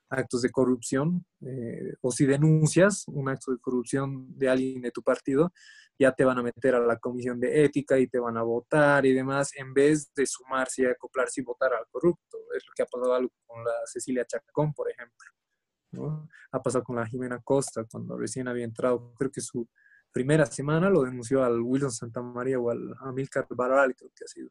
actos 0.09 0.41
de 0.41 0.51
corrupción, 0.51 1.25
eh, 1.41 1.93
o 2.01 2.11
si 2.11 2.25
denuncias 2.25 3.03
un 3.07 3.29
acto 3.29 3.51
de 3.51 3.59
corrupción 3.59 4.27
de 4.37 4.49
alguien 4.49 4.81
de 4.81 4.91
tu 4.91 5.01
partido, 5.01 5.51
ya 5.97 6.11
te 6.11 6.23
van 6.23 6.37
a 6.39 6.43
meter 6.43 6.75
a 6.75 6.79
la 6.79 6.97
comisión 6.97 7.39
de 7.39 7.63
ética 7.63 7.97
y 7.99 8.07
te 8.07 8.19
van 8.19 8.37
a 8.37 8.43
votar 8.43 9.05
y 9.05 9.13
demás, 9.13 9.51
en 9.55 9.73
vez 9.73 10.11
de 10.13 10.25
sumarse 10.25 10.83
y 10.83 10.85
acoplarse 10.85 11.41
y 11.41 11.43
votar 11.43 11.73
al 11.73 11.85
corrupto. 11.89 12.37
Es 12.55 12.63
lo 12.65 12.73
que 12.75 12.83
ha 12.83 12.85
pasado 12.85 13.29
con 13.45 13.63
la 13.63 13.73
Cecilia 13.85 14.25
Chacón, 14.25 14.73
por 14.73 14.89
ejemplo. 14.89 16.19
Ha 16.51 16.61
pasado 16.61 16.83
con 16.83 16.95
la 16.95 17.05
Jimena 17.05 17.39
Costa, 17.43 17.85
cuando 17.89 18.17
recién 18.17 18.47
había 18.47 18.65
entrado, 18.65 19.13
creo 19.15 19.31
que 19.31 19.41
su 19.41 19.67
primera 20.11 20.45
semana 20.45 20.89
lo 20.89 21.03
denunció 21.03 21.43
al 21.43 21.61
Wilson 21.61 21.91
Santamaría 21.91 22.59
o 22.59 22.71
al 22.71 22.95
Amilcar 23.01 23.47
Baral, 23.49 23.95
creo 23.95 24.11
que 24.15 24.23
ha 24.25 24.27
sido. 24.27 24.49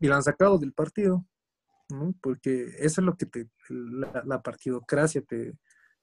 Y 0.00 0.06
lo 0.06 0.14
han 0.14 0.22
sacado 0.22 0.58
del 0.58 0.72
partido 0.72 1.26
porque 2.20 2.64
eso 2.78 3.00
es 3.00 3.04
lo 3.04 3.16
que 3.16 3.26
te, 3.26 3.48
la, 3.68 4.42
partidocracia 4.42 5.22
te, 5.22 5.56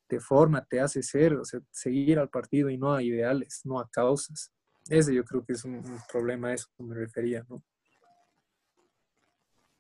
te, 0.08 0.20
forma, 0.20 0.66
te 0.66 0.80
hace 0.80 1.04
ser, 1.04 1.36
o 1.36 1.46
sea, 1.46 1.60
seguir 1.72 2.20
al 2.20 2.30
partido 2.30 2.70
y 2.70 2.78
no 2.78 2.94
a 2.94 3.04
ideales, 3.04 3.62
no 3.64 3.80
a 3.80 3.90
causas. 3.90 4.52
Ese 4.90 5.14
yo 5.14 5.24
creo 5.24 5.44
que 5.46 5.54
es 5.54 5.64
un, 5.64 5.84
problema 6.12 6.50
a 6.50 6.54
eso 6.54 6.68
me 6.80 6.96
refería, 6.96 7.46
¿no? 7.50 7.64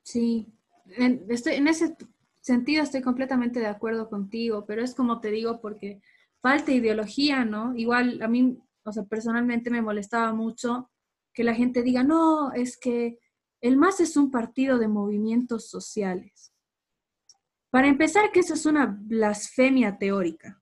Sí, 0.03 0.53
en, 0.97 1.25
estoy, 1.29 1.55
en 1.55 1.67
ese 1.67 1.95
sentido 2.41 2.83
estoy 2.83 3.01
completamente 3.01 3.59
de 3.59 3.67
acuerdo 3.67 4.09
contigo, 4.09 4.65
pero 4.65 4.83
es 4.83 4.93
como 4.93 5.19
te 5.19 5.31
digo, 5.31 5.61
porque 5.61 6.01
falta 6.41 6.71
ideología, 6.71 7.43
¿no? 7.43 7.75
Igual 7.75 8.21
a 8.21 8.27
mí, 8.27 8.59
o 8.83 8.91
sea, 8.91 9.03
personalmente 9.03 9.71
me 9.71 9.81
molestaba 9.81 10.31
mucho 10.33 10.91
que 11.33 11.43
la 11.43 11.55
gente 11.55 11.81
diga, 11.81 12.03
no, 12.03 12.53
es 12.53 12.77
que 12.77 13.17
el 13.65 13.78
MAS 13.78 13.99
es 13.99 14.15
un 14.15 14.30
partido 14.30 14.78
de 14.78 14.88
movimientos 14.88 15.69
sociales. 15.69 16.54
Para 17.71 17.88
empezar, 17.88 18.32
que 18.32 18.41
eso 18.41 18.54
es 18.54 18.67
una 18.67 18.86
blasfemia 18.86 19.97
teórica, 19.97 20.62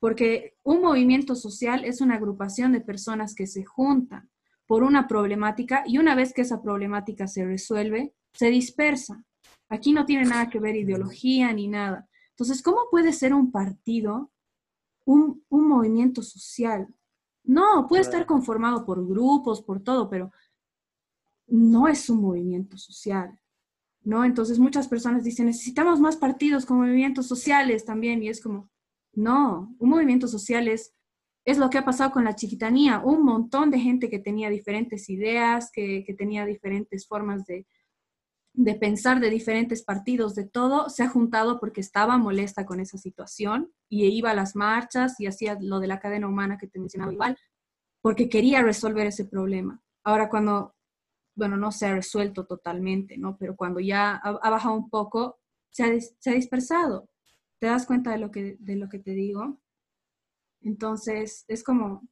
porque 0.00 0.56
un 0.62 0.80
movimiento 0.80 1.34
social 1.34 1.84
es 1.84 2.00
una 2.00 2.14
agrupación 2.14 2.72
de 2.72 2.80
personas 2.80 3.34
que 3.34 3.46
se 3.46 3.64
juntan 3.64 4.30
por 4.66 4.84
una 4.84 5.06
problemática 5.06 5.84
y 5.86 5.98
una 5.98 6.14
vez 6.14 6.32
que 6.32 6.40
esa 6.40 6.62
problemática 6.62 7.26
se 7.26 7.44
resuelve, 7.44 8.14
se 8.32 8.48
dispersa. 8.48 9.22
Aquí 9.68 9.92
no 9.92 10.06
tiene 10.06 10.24
nada 10.24 10.48
que 10.48 10.60
ver 10.60 10.76
ideología 10.76 11.52
ni 11.52 11.68
nada. 11.68 12.08
Entonces, 12.30 12.62
¿cómo 12.62 12.88
puede 12.90 13.12
ser 13.12 13.34
un 13.34 13.52
partido 13.52 14.32
un, 15.04 15.44
movimiento 15.50 16.22
social? 16.22 16.88
No, 17.42 17.86
puede 17.86 18.00
estar 18.00 18.24
conformado 18.24 18.86
por 18.86 19.06
grupos, 19.06 19.60
por 19.60 19.82
todo, 19.82 20.08
pero 20.08 20.32
no 21.46 21.88
es 21.88 22.08
un 22.10 22.20
movimiento 22.20 22.76
social, 22.76 23.38
¿no? 24.02 24.24
Entonces 24.24 24.58
muchas 24.58 24.88
personas 24.88 25.24
dicen, 25.24 25.46
necesitamos 25.46 26.00
más 26.00 26.16
partidos 26.16 26.66
como 26.66 26.80
movimientos 26.80 27.26
sociales 27.26 27.84
también, 27.84 28.22
y 28.22 28.28
es 28.28 28.40
como, 28.40 28.70
no, 29.12 29.74
un 29.78 29.88
movimiento 29.88 30.28
social 30.28 30.68
es, 30.68 30.92
lo 31.58 31.68
que 31.68 31.78
ha 31.78 31.84
pasado 31.84 32.10
con 32.10 32.24
la 32.24 32.36
chiquitanía, 32.36 33.00
un 33.04 33.22
montón 33.22 33.70
de 33.70 33.78
gente 33.78 34.08
que 34.08 34.18
tenía 34.18 34.48
diferentes 34.48 35.10
ideas, 35.10 35.70
que, 35.70 36.04
tenía 36.16 36.46
diferentes 36.46 37.06
formas 37.06 37.44
de, 37.44 37.66
de 38.54 38.74
pensar 38.74 39.20
de 39.20 39.28
diferentes 39.28 39.82
partidos, 39.82 40.34
de 40.34 40.46
todo, 40.46 40.88
se 40.88 41.02
ha 41.02 41.08
juntado 41.08 41.60
porque 41.60 41.82
estaba 41.82 42.16
molesta 42.16 42.64
con 42.64 42.80
esa 42.80 42.96
situación 42.96 43.70
y 43.90 44.06
iba 44.06 44.30
a 44.30 44.34
las 44.34 44.56
marchas 44.56 45.20
y 45.20 45.26
hacía 45.26 45.58
lo 45.60 45.80
de 45.80 45.88
la 45.88 46.00
cadena 46.00 46.28
humana 46.28 46.56
que 46.56 46.66
te 46.66 46.78
mencionaba 46.78 47.12
igual, 47.12 47.36
porque 48.00 48.30
quería 48.30 48.62
resolver 48.62 49.06
ese 49.06 49.26
problema. 49.26 49.82
Ahora, 50.02 50.28
cuando 50.28 50.73
bueno, 51.34 51.56
no 51.56 51.72
se 51.72 51.86
ha 51.86 51.94
resuelto 51.94 52.46
totalmente, 52.46 53.18
¿no? 53.18 53.36
Pero 53.36 53.56
cuando 53.56 53.80
ya 53.80 54.16
ha, 54.16 54.50
bajado 54.50 54.76
un 54.76 54.88
poco, 54.88 55.38
se 55.70 55.84
ha, 55.84 56.34
dispersado. 56.34 57.08
¿Te 57.58 57.66
das 57.66 57.86
cuenta 57.86 58.12
de 58.12 58.18
lo, 58.18 58.30
que, 58.30 58.56
de 58.60 58.76
lo 58.76 58.88
que 58.88 58.98
te 58.98 59.12
digo? 59.12 59.60
Entonces, 60.60 61.44
es 61.48 61.64
como 61.64 62.08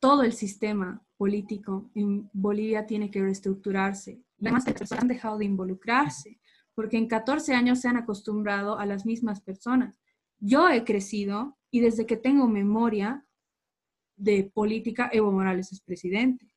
todo 0.00 0.22
el 0.22 0.32
sistema 0.32 1.02
político 1.16 1.90
en 1.94 2.28
Bolivia 2.32 2.86
tiene 2.86 3.10
que 3.10 3.22
reestructurarse. 3.22 4.22
Además, 4.40 4.66
las 4.66 4.74
personas 4.74 5.02
han 5.02 5.08
dejado 5.08 5.38
de 5.38 5.46
involucrarse, 5.46 6.38
porque 6.74 6.98
en 6.98 7.08
14 7.08 7.54
años 7.54 7.80
se 7.80 7.88
han 7.88 7.96
acostumbrado 7.96 8.78
a 8.78 8.84
las 8.84 9.06
mismas 9.06 9.40
personas. 9.40 10.02
Yo 10.38 10.68
he 10.68 10.84
crecido 10.84 11.56
y 11.70 11.80
desde 11.80 12.04
que 12.04 12.16
tengo 12.16 12.46
memoria 12.48 13.24
de 14.16 14.50
política, 14.52 15.08
Evo 15.12 15.32
Morales 15.32 15.72
es 15.72 15.80
presidente. 15.80 16.54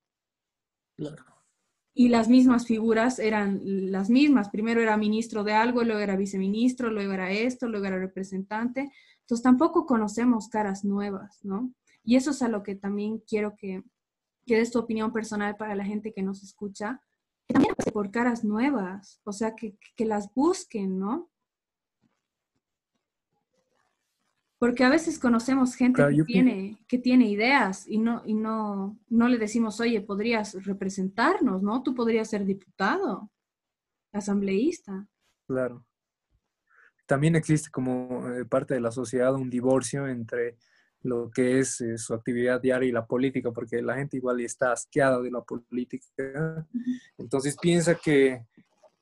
Claro 0.96 1.37
y 2.00 2.10
las 2.10 2.30
mismas 2.30 2.68
figuras 2.68 3.18
eran 3.18 3.60
las 3.92 4.12
mismas. 4.12 4.50
Primero 4.50 4.82
era 4.82 4.98
ministro 4.98 5.44
de 5.44 5.54
algo, 5.54 5.84
luego 5.84 6.00
era 6.00 6.16
viceministro, 6.16 6.92
luego 6.92 7.14
era 7.14 7.32
esto, 7.32 7.68
luego 7.68 7.88
era 7.88 7.98
representante. 7.98 8.92
Entonces 9.22 9.42
tampoco 9.42 9.88
conocemos 9.88 10.48
caras 10.48 10.86
nuevas, 10.86 11.44
¿no? 11.44 11.74
Y 12.04 12.16
eso 12.16 12.30
es 12.30 12.44
a 12.44 12.50
lo 12.50 12.62
que 12.62 12.76
también 12.76 13.18
quiero 13.28 13.56
que, 13.56 13.84
que 14.46 14.58
des 14.58 14.70
tu 14.70 14.78
opinión 14.78 15.12
personal 15.12 15.58
para 15.58 15.74
la 15.74 15.86
gente 15.86 16.14
que 16.14 16.22
nos 16.22 16.44
escucha, 16.44 17.02
que 17.48 17.56
también 17.56 17.74
por 17.92 18.12
caras 18.12 18.44
nuevas, 18.44 19.20
o 19.24 19.32
sea, 19.32 19.56
que, 19.56 19.76
que 19.96 20.06
las 20.06 20.32
busquen, 20.36 21.00
¿no? 21.00 21.32
Porque 24.60 24.84
a 24.84 24.90
veces 24.90 25.20
conocemos 25.20 25.76
gente 25.76 26.04
que, 26.10 26.24
tiene, 26.24 26.78
que 26.88 26.98
tiene 26.98 27.28
ideas 27.28 27.88
y, 27.88 28.00
no, 28.00 28.24
y 28.26 28.34
no, 28.34 28.98
no 29.08 29.28
le 29.28 29.38
decimos, 29.38 29.80
oye, 29.80 30.02
podrías 30.02 30.66
representarnos, 30.66 31.62
¿no? 31.62 31.84
Tú 31.84 31.94
podrías 31.94 32.30
ser 32.30 32.44
diputado, 32.44 33.30
asambleísta. 34.12 35.08
Claro. 35.48 35.86
También 37.06 37.36
existe 37.36 37.70
como 37.70 38.28
eh, 38.30 38.46
parte 38.46 38.74
de 38.74 38.82
la 38.82 38.92
sociedad 38.92 39.36
un 39.36 39.50
divorcio 39.50 40.08
entre 40.08 40.58
lo 41.04 41.30
que 41.30 41.60
es 41.60 41.80
eh, 41.82 41.98
su 41.98 42.14
actividad 42.14 42.62
diaria 42.62 42.90
y 42.90 42.92
la 42.92 43.06
política, 43.06 43.52
porque 43.52 43.82
la 43.82 43.96
gente 43.96 44.18
igual 44.18 44.42
está 44.42 44.74
asqueada 44.74 45.22
de 45.22 45.32
la 45.32 45.42
política. 45.42 46.68
Entonces 47.18 47.56
piensa 47.62 47.96
que 47.96 48.46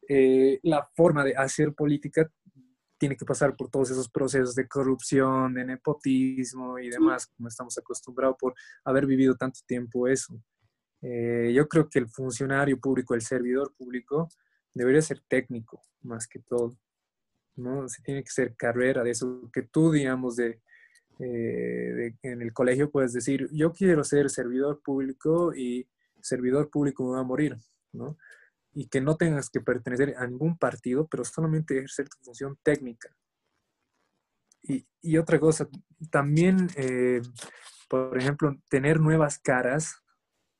eh, 0.07 0.59
la 0.63 0.87
forma 0.95 1.23
de 1.23 1.35
hacer 1.35 1.73
política 1.73 2.29
tiene 2.97 3.15
que 3.15 3.25
pasar 3.25 3.55
por 3.55 3.69
todos 3.69 3.91
esos 3.91 4.09
procesos 4.09 4.55
de 4.55 4.67
corrupción, 4.67 5.53
de 5.53 5.65
nepotismo 5.65 6.79
y 6.79 6.89
demás, 6.89 7.27
como 7.27 7.47
estamos 7.47 7.77
acostumbrados 7.77 8.37
por 8.39 8.53
haber 8.83 9.05
vivido 9.05 9.35
tanto 9.35 9.59
tiempo 9.65 10.07
eso. 10.07 10.41
Eh, 11.01 11.51
yo 11.53 11.67
creo 11.67 11.89
que 11.89 11.99
el 11.99 12.07
funcionario 12.07 12.79
público, 12.79 13.13
el 13.13 13.21
servidor 13.21 13.73
público, 13.77 14.29
debería 14.73 15.01
ser 15.01 15.21
técnico 15.27 15.81
más 16.01 16.27
que 16.27 16.39
todo. 16.39 16.77
¿no? 17.55 17.87
Se 17.87 18.01
tiene 18.01 18.23
que 18.23 18.31
ser 18.31 18.55
carrera 18.55 19.03
de 19.03 19.11
eso 19.11 19.49
que 19.53 19.63
tú, 19.63 19.91
digamos, 19.91 20.35
de, 20.35 20.61
eh, 21.19 22.13
en 22.21 22.41
el 22.41 22.53
colegio 22.53 22.91
puedes 22.91 23.13
decir, 23.13 23.47
yo 23.51 23.71
quiero 23.71 24.03
ser 24.03 24.29
servidor 24.29 24.81
público 24.81 25.53
y 25.55 25.87
servidor 26.21 26.69
público 26.69 27.05
me 27.05 27.11
va 27.11 27.19
a 27.19 27.23
morir, 27.23 27.57
¿no? 27.93 28.17
Y 28.75 28.87
que 28.87 29.01
no 29.01 29.15
tengas 29.15 29.49
que 29.49 29.61
pertenecer 29.61 30.13
a 30.17 30.27
ningún 30.27 30.57
partido, 30.57 31.07
pero 31.07 31.25
solamente 31.25 31.75
ejercer 31.75 32.07
tu 32.07 32.17
función 32.23 32.59
técnica. 32.61 33.09
Y, 34.61 34.85
y 35.01 35.17
otra 35.17 35.39
cosa, 35.39 35.67
también, 36.11 36.67
eh, 36.75 37.21
por 37.89 38.15
ejemplo, 38.17 38.53
tener 38.69 38.99
nuevas 38.99 39.39
caras 39.39 39.95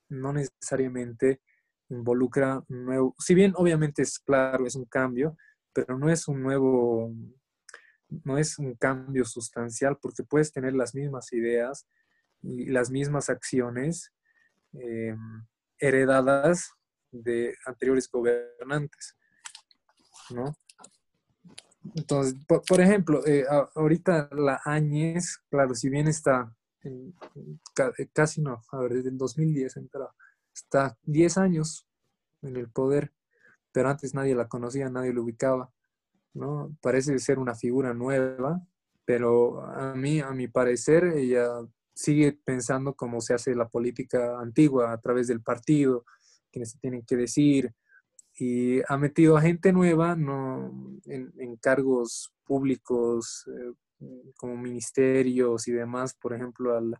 no 0.09 0.33
necesariamente 0.33 1.41
involucra 1.89 2.63
nuevo, 2.67 3.15
si 3.19 3.35
bien 3.35 3.53
obviamente 3.55 4.01
es 4.01 4.19
claro, 4.19 4.65
es 4.65 4.75
un 4.75 4.85
cambio, 4.85 5.37
pero 5.73 5.97
no 5.97 6.09
es 6.09 6.27
un 6.27 6.41
nuevo, 6.41 7.13
no 8.23 8.37
es 8.37 8.57
un 8.57 8.75
cambio 8.75 9.25
sustancial 9.25 9.97
porque 10.01 10.23
puedes 10.23 10.51
tener 10.51 10.73
las 10.73 10.95
mismas 10.95 11.31
ideas 11.33 11.87
y 12.41 12.67
las 12.67 12.89
mismas 12.89 13.29
acciones 13.29 14.13
eh, 14.73 15.15
heredadas 15.79 16.71
de 17.23 17.55
anteriores 17.65 18.09
gobernantes, 18.09 19.15
¿no? 20.31 20.55
Entonces, 21.93 22.35
por, 22.45 22.81
ejemplo, 22.81 23.25
eh, 23.27 23.45
ahorita 23.75 24.29
la 24.31 24.59
Áñez, 24.65 25.37
claro, 25.49 25.75
si 25.75 25.89
bien 25.89 26.07
está 26.07 26.55
casi 28.13 28.41
no, 28.41 28.61
a 28.71 28.79
ver, 28.79 28.93
desde 28.93 29.09
el 29.09 29.17
2010 29.17 29.77
entró, 29.77 30.13
está 30.53 30.97
10 31.03 31.37
años 31.37 31.87
en 32.41 32.57
el 32.57 32.69
poder, 32.69 33.11
pero 33.71 33.89
antes 33.89 34.13
nadie 34.13 34.35
la 34.35 34.47
conocía, 34.47 34.89
nadie 34.89 35.13
la 35.13 35.21
ubicaba, 35.21 35.71
¿no? 36.33 36.75
Parece 36.81 37.17
ser 37.19 37.39
una 37.39 37.55
figura 37.55 37.93
nueva, 37.93 38.61
pero 39.03 39.61
a 39.65 39.95
mí, 39.95 40.19
a 40.19 40.31
mi 40.31 40.47
parecer, 40.47 41.05
ella 41.05 41.47
sigue 41.93 42.33
pensando 42.43 42.93
cómo 42.93 43.21
se 43.21 43.33
hace 43.33 43.55
la 43.55 43.67
política 43.67 44.39
antigua 44.39 44.91
a 44.91 44.99
través 44.99 45.27
del 45.27 45.41
partido, 45.41 46.05
quienes 46.55 46.71
se 46.71 46.79
tienen 46.79 47.03
que 47.05 47.17
decir, 47.17 47.73
y 48.37 48.79
ha 48.87 48.97
metido 48.97 49.35
a 49.35 49.41
gente 49.41 49.73
nueva 49.73 50.15
no, 50.15 51.01
en, 51.05 51.57
cargos 51.57 52.33
públicos 52.45 53.45
eh, 53.47 53.73
como 54.37 54.55
ministerios 54.55 55.67
y 55.67 55.73
demás, 55.73 56.13
por 56.13 56.33
ejemplo, 56.33 56.77
al 56.77 56.95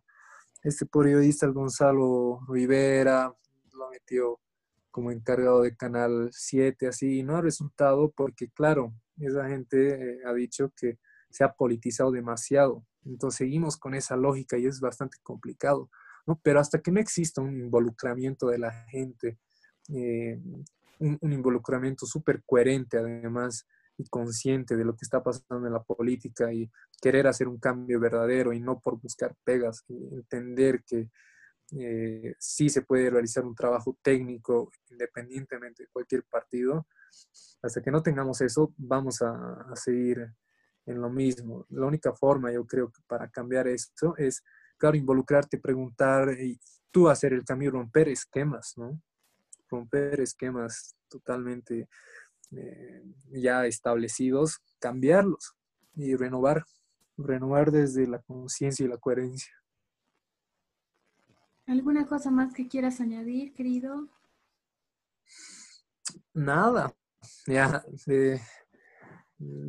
este 0.62 0.84
periodista, 0.84 1.46
el 1.46 1.52
Gonzalo 1.52 2.40
Rivera, 2.48 3.34
lo 3.72 3.90
metió 3.90 4.40
como 4.90 5.10
encargado 5.10 5.62
de 5.62 5.74
Canal 5.74 6.28
7, 6.32 6.88
así, 6.88 7.20
y 7.20 7.22
no 7.22 7.36
ha 7.36 7.40
resultado 7.40 8.10
porque, 8.10 8.50
claro, 8.50 8.92
esa 9.18 9.48
gente 9.48 9.94
eh, 9.94 10.18
ha 10.26 10.34
dicho 10.34 10.70
que 10.76 10.98
se 11.30 11.44
ha 11.44 11.52
politizado 11.54 12.10
demasiado. 12.10 12.84
Entonces 13.06 13.38
seguimos 13.38 13.78
con 13.78 13.94
esa 13.94 14.16
lógica 14.16 14.58
y 14.58 14.66
es 14.66 14.80
bastante 14.80 15.16
complicado, 15.22 15.90
¿no? 16.26 16.38
Pero 16.42 16.60
hasta 16.60 16.82
que 16.82 16.90
no 16.90 17.00
exista 17.00 17.40
un 17.40 17.56
involucramiento 17.56 18.48
de 18.48 18.58
la 18.58 18.72
gente, 18.88 19.38
eh, 19.94 20.40
un, 20.98 21.32
involucramiento 21.32 22.06
súper 22.06 22.42
coherente 22.44 22.98
además 22.98 23.66
y 23.98 24.04
consciente 24.08 24.76
de 24.76 24.84
lo 24.84 24.94
que 24.94 25.04
está 25.04 25.22
pasando 25.22 25.66
en 25.66 25.72
la 25.72 25.82
política 25.82 26.52
y 26.52 26.70
querer 27.00 27.26
hacer 27.26 27.48
un 27.48 27.58
cambio 27.58 28.00
verdadero 28.00 28.52
y 28.52 28.60
no 28.60 28.80
por 28.80 29.00
buscar 29.00 29.34
pegas, 29.44 29.84
entender 29.88 30.82
que 30.84 31.10
eh, 31.78 32.34
sí 32.38 32.68
se 32.68 32.82
puede 32.82 33.10
realizar 33.10 33.44
un 33.44 33.54
trabajo 33.54 33.98
técnico 34.02 34.70
independientemente 34.90 35.84
de 35.84 35.88
cualquier 35.88 36.24
partido. 36.24 36.86
Hasta 37.62 37.82
que 37.82 37.90
no 37.90 38.02
tengamos 38.02 38.40
eso, 38.40 38.72
vamos 38.76 39.22
a, 39.22 39.32
a 39.70 39.76
seguir 39.76 40.30
en 40.86 41.00
lo 41.00 41.10
mismo. 41.10 41.66
La 41.70 41.86
única 41.86 42.12
forma, 42.12 42.52
yo 42.52 42.64
creo, 42.66 42.90
que 42.90 43.02
para 43.06 43.28
cambiar 43.28 43.66
esto 43.66 44.14
es, 44.16 44.42
claro, 44.78 44.96
involucrarte, 44.96 45.58
preguntar 45.58 46.30
y 46.38 46.58
tú 46.90 47.08
hacer 47.08 47.32
el 47.32 47.44
cambio, 47.44 47.72
romper 47.72 48.08
esquemas, 48.08 48.74
¿no? 48.76 49.00
Romper 49.68 50.20
esquemas 50.20 50.96
totalmente 51.08 51.88
eh, 52.52 53.02
ya 53.30 53.66
establecidos, 53.66 54.60
cambiarlos 54.78 55.54
y 55.94 56.14
renovar, 56.14 56.64
renovar 57.16 57.70
desde 57.70 58.06
la 58.06 58.20
conciencia 58.20 58.84
y 58.84 58.88
la 58.88 58.98
coherencia. 58.98 59.52
¿Alguna 61.66 62.06
cosa 62.06 62.30
más 62.30 62.54
que 62.54 62.68
quieras 62.68 63.00
añadir, 63.00 63.52
querido? 63.52 64.08
Nada, 66.32 66.94
ya 67.46 67.84
eh, 68.06 68.40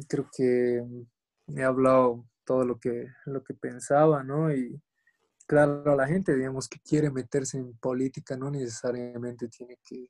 creo 0.08 0.30
que 0.36 0.84
he 1.48 1.64
hablado 1.64 2.28
todo 2.44 2.66
lo 2.66 2.80
que, 2.80 3.08
lo 3.26 3.44
que 3.44 3.54
pensaba, 3.56 4.24
¿no? 4.24 4.54
Y 4.54 4.80
claro, 5.48 5.96
la 5.96 6.08
gente, 6.08 6.36
digamos, 6.36 6.68
que 6.70 6.80
quiere 6.80 7.10
meterse 7.10 7.58
en 7.58 7.76
política 7.78 8.38
no 8.38 8.52
necesariamente 8.52 9.48
tiene 9.48 9.80
que 9.84 10.10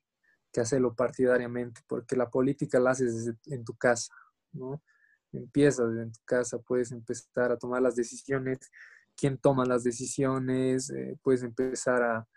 hacerlo 0.59 0.95
partidariamente, 0.95 1.81
porque 1.87 2.15
la 2.15 2.29
política 2.29 2.79
la 2.79 2.91
haces 2.91 3.31
en 3.45 3.63
tu 3.63 3.75
casa, 3.75 4.13
¿no? 4.51 4.81
Empiezas 5.31 5.89
en 5.97 6.11
tu 6.11 6.19
casa, 6.25 6.57
puedes 6.57 6.91
empezar 6.91 7.51
a 7.51 7.57
tomar 7.57 7.81
las 7.81 7.95
decisiones, 7.95 8.59
quién 9.15 9.37
toma 9.37 9.65
las 9.65 9.83
decisiones, 9.83 10.89
eh, 10.89 11.17
puedes 11.21 11.43
empezar 11.43 12.01
a, 12.03 12.27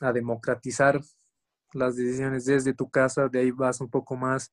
a, 0.00 0.12
democratizar 0.12 1.00
las 1.72 1.96
decisiones 1.96 2.44
desde 2.44 2.74
tu 2.74 2.90
casa, 2.90 3.28
de 3.28 3.40
ahí 3.40 3.50
vas 3.50 3.80
un 3.80 3.88
poco 3.88 4.16
más 4.16 4.52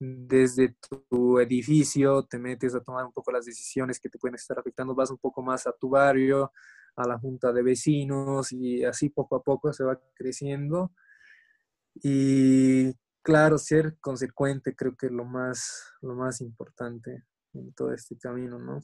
desde 0.00 0.74
tu 1.10 1.38
edificio, 1.38 2.24
te 2.24 2.38
metes 2.38 2.74
a 2.74 2.82
tomar 2.82 3.04
un 3.04 3.12
poco 3.12 3.30
las 3.30 3.44
decisiones 3.44 4.00
que 4.00 4.08
te 4.08 4.18
pueden 4.18 4.34
estar 4.34 4.58
afectando, 4.58 4.94
vas 4.94 5.10
un 5.10 5.18
poco 5.18 5.42
más 5.42 5.66
a 5.66 5.72
tu 5.72 5.90
barrio, 5.90 6.52
a 6.96 7.06
la 7.06 7.18
junta 7.18 7.52
de 7.52 7.62
vecinos 7.62 8.50
y 8.52 8.82
así 8.82 9.10
poco 9.10 9.36
a 9.36 9.42
poco 9.42 9.72
se 9.72 9.84
va 9.84 10.00
creciendo 10.14 10.90
y 11.94 12.94
claro, 13.22 13.58
ser 13.58 13.98
consecuente 14.00 14.74
creo 14.74 14.96
que 14.96 15.06
es 15.06 15.12
lo 15.12 15.26
más, 15.26 15.92
lo 16.00 16.14
más 16.14 16.40
importante 16.40 17.24
en 17.52 17.72
todo 17.74 17.92
este 17.92 18.16
camino, 18.16 18.58
¿no? 18.58 18.80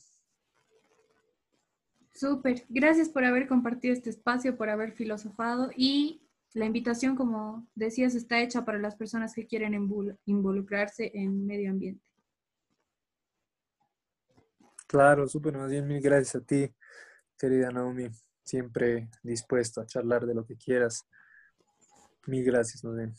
Súper, 2.12 2.64
gracias 2.68 3.08
por 3.08 3.24
haber 3.24 3.46
compartido 3.46 3.92
este 3.94 4.10
espacio, 4.10 4.56
por 4.56 4.68
haber 4.68 4.92
filosofado 4.92 5.70
y 5.76 6.25
la 6.54 6.64
invitación, 6.64 7.16
como 7.16 7.66
decías, 7.74 8.14
está 8.14 8.40
hecha 8.40 8.64
para 8.64 8.78
las 8.78 8.96
personas 8.96 9.34
que 9.34 9.46
quieren 9.46 9.74
involucrarse 10.24 11.10
en 11.14 11.46
medio 11.46 11.70
ambiente. 11.70 12.04
Claro, 14.86 15.26
súper, 15.26 15.56
más 15.56 15.70
bien 15.70 15.86
mil 15.86 16.00
gracias 16.00 16.36
a 16.36 16.40
ti, 16.40 16.72
querida 17.36 17.70
Naomi, 17.70 18.08
siempre 18.44 19.08
dispuesto 19.22 19.80
a 19.80 19.86
charlar 19.86 20.26
de 20.26 20.34
lo 20.34 20.46
que 20.46 20.56
quieras. 20.56 21.06
Mil 22.26 22.44
gracias, 22.44 22.84
Noden. 22.84 23.14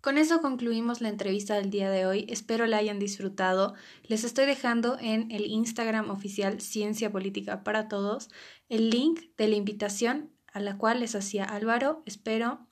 Con 0.00 0.18
eso 0.18 0.40
concluimos 0.40 1.00
la 1.00 1.08
entrevista 1.08 1.56
del 1.56 1.70
día 1.70 1.90
de 1.90 2.06
hoy. 2.06 2.26
Espero 2.28 2.66
la 2.66 2.76
hayan 2.76 3.00
disfrutado. 3.00 3.74
Les 4.04 4.22
estoy 4.22 4.46
dejando 4.46 4.96
en 5.00 5.32
el 5.32 5.46
Instagram 5.46 6.10
oficial 6.10 6.60
Ciencia 6.60 7.10
Política 7.10 7.64
para 7.64 7.88
Todos 7.88 8.30
el 8.68 8.90
link 8.90 9.20
de 9.36 9.48
la 9.48 9.56
invitación 9.56 10.32
a 10.52 10.60
la 10.60 10.78
cual 10.78 11.00
les 11.00 11.14
hacía 11.14 11.44
Álvaro. 11.44 12.02
Espero 12.06 12.66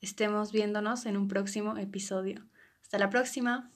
estemos 0.00 0.52
viéndonos 0.52 1.06
en 1.06 1.16
un 1.16 1.28
próximo 1.28 1.76
episodio. 1.76 2.46
Hasta 2.82 2.98
la 2.98 3.10
próxima. 3.10 3.70